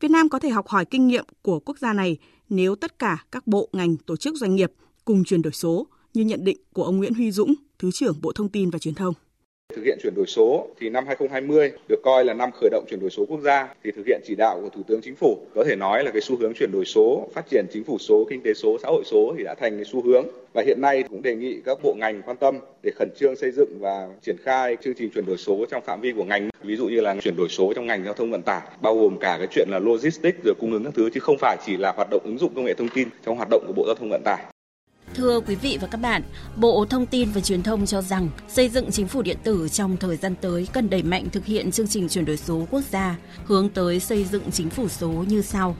Việt 0.00 0.10
Nam 0.10 0.28
có 0.28 0.38
thể 0.38 0.48
học 0.48 0.68
hỏi 0.68 0.84
kinh 0.84 1.06
nghiệm 1.06 1.24
của 1.42 1.60
quốc 1.60 1.78
gia 1.78 1.92
này 1.92 2.18
nếu 2.48 2.74
tất 2.74 2.98
cả 2.98 3.24
các 3.32 3.46
bộ, 3.46 3.68
ngành, 3.72 3.96
tổ 3.96 4.16
chức 4.16 4.36
doanh 4.36 4.54
nghiệp 4.54 4.72
cùng 5.04 5.24
chuyển 5.24 5.42
đổi 5.42 5.52
số 5.52 5.86
như 6.14 6.24
nhận 6.24 6.44
định 6.44 6.58
của 6.72 6.84
ông 6.84 6.96
Nguyễn 6.96 7.14
Huy 7.14 7.30
Dũng, 7.30 7.54
Thứ 7.78 7.90
trưởng 7.90 8.20
Bộ 8.20 8.32
Thông 8.32 8.48
tin 8.48 8.70
và 8.70 8.78
Truyền 8.78 8.94
thông. 8.94 9.14
Thực 9.74 9.84
hiện 9.84 9.98
chuyển 10.02 10.14
đổi 10.14 10.26
số 10.26 10.66
thì 10.80 10.90
năm 10.90 11.06
2020 11.06 11.72
được 11.88 12.02
coi 12.02 12.24
là 12.24 12.34
năm 12.34 12.50
khởi 12.60 12.70
động 12.70 12.84
chuyển 12.90 13.00
đổi 13.00 13.10
số 13.10 13.24
quốc 13.28 13.40
gia 13.40 13.74
thì 13.84 13.90
thực 13.90 14.06
hiện 14.06 14.20
chỉ 14.24 14.34
đạo 14.34 14.60
của 14.62 14.68
Thủ 14.68 14.82
tướng 14.86 15.00
Chính 15.02 15.14
phủ. 15.14 15.38
Có 15.54 15.64
thể 15.64 15.76
nói 15.76 16.04
là 16.04 16.10
cái 16.10 16.20
xu 16.20 16.36
hướng 16.36 16.54
chuyển 16.54 16.72
đổi 16.72 16.84
số, 16.84 17.28
phát 17.34 17.46
triển 17.50 17.66
chính 17.72 17.84
phủ 17.84 17.98
số, 17.98 18.26
kinh 18.30 18.42
tế 18.42 18.54
số, 18.54 18.78
xã 18.82 18.88
hội 18.88 19.02
số 19.06 19.34
thì 19.38 19.44
đã 19.44 19.54
thành 19.54 19.76
cái 19.76 19.84
xu 19.84 20.02
hướng. 20.02 20.26
Và 20.52 20.62
hiện 20.66 20.80
nay 20.80 21.02
cũng 21.02 21.22
đề 21.22 21.34
nghị 21.34 21.60
các 21.64 21.78
bộ 21.82 21.94
ngành 21.98 22.22
quan 22.22 22.36
tâm 22.36 22.58
để 22.82 22.90
khẩn 22.96 23.08
trương 23.18 23.36
xây 23.36 23.50
dựng 23.50 23.78
và 23.80 24.08
triển 24.22 24.36
khai 24.42 24.76
chương 24.84 24.94
trình 24.94 25.10
chuyển 25.14 25.26
đổi 25.26 25.36
số 25.36 25.64
trong 25.70 25.82
phạm 25.86 26.00
vi 26.00 26.12
của 26.12 26.24
ngành. 26.24 26.48
Ví 26.62 26.76
dụ 26.76 26.88
như 26.88 27.00
là 27.00 27.16
chuyển 27.22 27.36
đổi 27.36 27.48
số 27.48 27.72
trong 27.76 27.86
ngành 27.86 28.04
giao 28.04 28.14
thông 28.14 28.30
vận 28.30 28.42
tải 28.42 28.62
bao 28.82 28.96
gồm 28.96 29.18
cả 29.18 29.36
cái 29.38 29.46
chuyện 29.50 29.68
là 29.70 29.78
logistics 29.78 30.44
rồi 30.44 30.54
cung 30.60 30.72
ứng 30.72 30.84
các 30.84 30.94
thứ 30.96 31.10
chứ 31.14 31.20
không 31.20 31.36
phải 31.40 31.56
chỉ 31.66 31.76
là 31.76 31.92
hoạt 31.96 32.08
động 32.10 32.22
ứng 32.24 32.38
dụng 32.38 32.54
công 32.54 32.64
nghệ 32.64 32.74
thông 32.74 32.88
tin 32.88 33.08
trong 33.26 33.36
hoạt 33.36 33.48
động 33.50 33.64
của 33.66 33.72
Bộ 33.76 33.84
Giao 33.86 33.94
thông 33.94 34.10
Vận 34.10 34.22
tải. 34.24 34.44
Thưa 35.14 35.40
quý 35.40 35.54
vị 35.54 35.78
và 35.80 35.88
các 35.88 35.98
bạn, 35.98 36.22
Bộ 36.56 36.84
Thông 36.84 37.06
tin 37.06 37.30
và 37.30 37.40
Truyền 37.40 37.62
thông 37.62 37.86
cho 37.86 38.02
rằng 38.02 38.28
xây 38.48 38.68
dựng 38.68 38.90
chính 38.90 39.08
phủ 39.08 39.22
điện 39.22 39.36
tử 39.42 39.68
trong 39.68 39.96
thời 39.96 40.16
gian 40.16 40.34
tới 40.40 40.68
cần 40.72 40.90
đẩy 40.90 41.02
mạnh 41.02 41.26
thực 41.32 41.44
hiện 41.44 41.70
chương 41.70 41.88
trình 41.88 42.08
chuyển 42.08 42.24
đổi 42.24 42.36
số 42.36 42.66
quốc 42.70 42.82
gia, 42.90 43.16
hướng 43.44 43.68
tới 43.68 44.00
xây 44.00 44.24
dựng 44.24 44.50
chính 44.52 44.70
phủ 44.70 44.88
số 44.88 45.08
như 45.08 45.42
sau. 45.42 45.76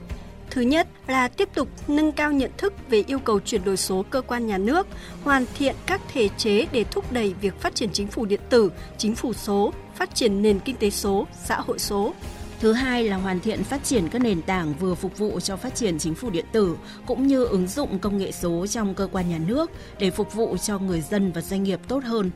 Thứ 0.50 0.60
nhất 0.60 0.88
là 1.06 1.28
tiếp 1.28 1.48
tục 1.54 1.68
nâng 1.88 2.12
cao 2.12 2.32
nhận 2.32 2.50
thức 2.58 2.72
về 2.90 3.04
yêu 3.06 3.18
cầu 3.18 3.40
chuyển 3.40 3.64
đổi 3.64 3.76
số 3.76 4.04
cơ 4.10 4.20
quan 4.20 4.46
nhà 4.46 4.58
nước, 4.58 4.86
hoàn 5.24 5.44
thiện 5.58 5.76
các 5.86 6.00
thể 6.12 6.28
chế 6.36 6.66
để 6.72 6.84
thúc 6.84 7.12
đẩy 7.12 7.34
việc 7.40 7.60
phát 7.60 7.74
triển 7.74 7.90
chính 7.92 8.06
phủ 8.06 8.24
điện 8.24 8.40
tử, 8.50 8.70
chính 8.98 9.14
phủ 9.14 9.32
số, 9.32 9.72
phát 9.96 10.14
triển 10.14 10.42
nền 10.42 10.60
kinh 10.60 10.76
tế 10.76 10.90
số, 10.90 11.26
xã 11.44 11.60
hội 11.60 11.78
số. 11.78 12.14
Thứ 12.60 12.72
hai 12.72 13.04
là 13.04 13.16
hoàn 13.16 13.40
thiện 13.40 13.64
phát 13.64 13.84
triển 13.84 14.08
các 14.08 14.22
nền 14.22 14.42
tảng 14.42 14.74
vừa 14.74 14.94
phục 14.94 15.18
vụ 15.18 15.40
cho 15.40 15.56
phát 15.56 15.74
triển 15.74 15.98
chính 15.98 16.14
phủ 16.14 16.30
điện 16.30 16.44
tử 16.52 16.76
cũng 17.06 17.26
như 17.26 17.44
ứng 17.44 17.66
dụng 17.66 17.98
công 17.98 18.18
nghệ 18.18 18.32
số 18.32 18.66
trong 18.66 18.94
cơ 18.94 19.08
quan 19.12 19.30
nhà 19.30 19.38
nước 19.46 19.70
để 19.98 20.10
phục 20.10 20.34
vụ 20.34 20.56
cho 20.56 20.78
người 20.78 21.00
dân 21.00 21.32
và 21.32 21.40
doanh 21.40 21.62
nghiệp 21.62 21.80
tốt 21.88 22.04
hơn. 22.04 22.30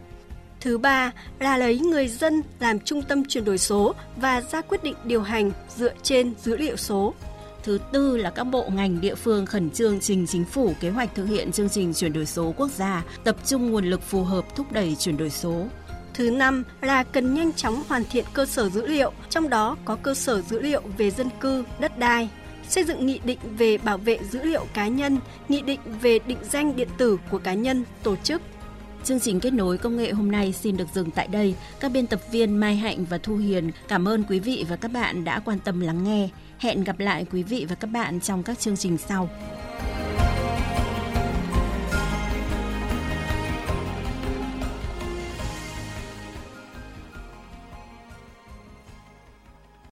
Thứ 0.60 0.78
ba 0.78 1.12
là 1.38 1.56
lấy 1.56 1.78
người 1.78 2.08
dân 2.08 2.42
làm 2.60 2.80
trung 2.80 3.02
tâm 3.02 3.24
chuyển 3.28 3.44
đổi 3.44 3.58
số 3.58 3.94
và 4.16 4.40
ra 4.40 4.60
quyết 4.60 4.84
định 4.84 4.94
điều 5.04 5.22
hành 5.22 5.50
dựa 5.76 5.92
trên 6.02 6.34
dữ 6.42 6.56
liệu 6.56 6.76
số. 6.76 7.14
Thứ 7.64 7.78
tư 7.92 8.16
là 8.16 8.30
các 8.30 8.44
bộ 8.44 8.68
ngành 8.74 9.00
địa 9.00 9.14
phương 9.14 9.46
khẩn 9.46 9.70
trương 9.70 10.00
trình 10.00 10.26
chính 10.26 10.44
phủ 10.44 10.72
kế 10.80 10.90
hoạch 10.90 11.14
thực 11.14 11.24
hiện 11.24 11.52
chương 11.52 11.68
trình 11.68 11.94
chuyển 11.94 12.12
đổi 12.12 12.26
số 12.26 12.54
quốc 12.56 12.70
gia, 12.70 13.04
tập 13.24 13.36
trung 13.46 13.70
nguồn 13.70 13.84
lực 13.84 14.02
phù 14.02 14.24
hợp 14.24 14.56
thúc 14.56 14.72
đẩy 14.72 14.96
chuyển 14.98 15.16
đổi 15.16 15.30
số. 15.30 15.66
Thứ 16.14 16.30
năm 16.30 16.64
là 16.80 17.02
cần 17.02 17.34
nhanh 17.34 17.52
chóng 17.52 17.82
hoàn 17.88 18.04
thiện 18.04 18.24
cơ 18.32 18.46
sở 18.46 18.68
dữ 18.68 18.86
liệu, 18.86 19.12
trong 19.30 19.48
đó 19.48 19.76
có 19.84 19.96
cơ 19.96 20.14
sở 20.14 20.42
dữ 20.42 20.60
liệu 20.60 20.82
về 20.98 21.10
dân 21.10 21.28
cư, 21.40 21.64
đất 21.80 21.98
đai, 21.98 22.28
xây 22.68 22.84
dựng 22.84 23.06
nghị 23.06 23.20
định 23.24 23.38
về 23.58 23.78
bảo 23.78 23.98
vệ 23.98 24.18
dữ 24.30 24.42
liệu 24.42 24.66
cá 24.74 24.88
nhân, 24.88 25.18
nghị 25.48 25.62
định 25.62 25.80
về 26.00 26.18
định 26.26 26.38
danh 26.42 26.76
điện 26.76 26.88
tử 26.98 27.18
của 27.30 27.38
cá 27.38 27.54
nhân, 27.54 27.84
tổ 28.02 28.16
chức. 28.16 28.42
Chương 29.04 29.20
trình 29.20 29.40
kết 29.40 29.52
nối 29.52 29.78
công 29.78 29.96
nghệ 29.96 30.12
hôm 30.12 30.30
nay 30.30 30.52
xin 30.52 30.76
được 30.76 30.88
dừng 30.94 31.10
tại 31.10 31.28
đây. 31.28 31.54
Các 31.80 31.92
biên 31.92 32.06
tập 32.06 32.20
viên 32.30 32.56
Mai 32.56 32.76
Hạnh 32.76 33.04
và 33.04 33.18
Thu 33.18 33.36
Hiền 33.36 33.70
cảm 33.88 34.08
ơn 34.08 34.24
quý 34.28 34.40
vị 34.40 34.64
và 34.68 34.76
các 34.76 34.92
bạn 34.92 35.24
đã 35.24 35.38
quan 35.38 35.58
tâm 35.58 35.80
lắng 35.80 36.04
nghe. 36.04 36.28
Hẹn 36.58 36.84
gặp 36.84 36.98
lại 36.98 37.26
quý 37.32 37.42
vị 37.42 37.66
và 37.68 37.74
các 37.74 37.86
bạn 37.86 38.20
trong 38.20 38.42
các 38.42 38.60
chương 38.60 38.76
trình 38.76 38.98
sau. 38.98 39.28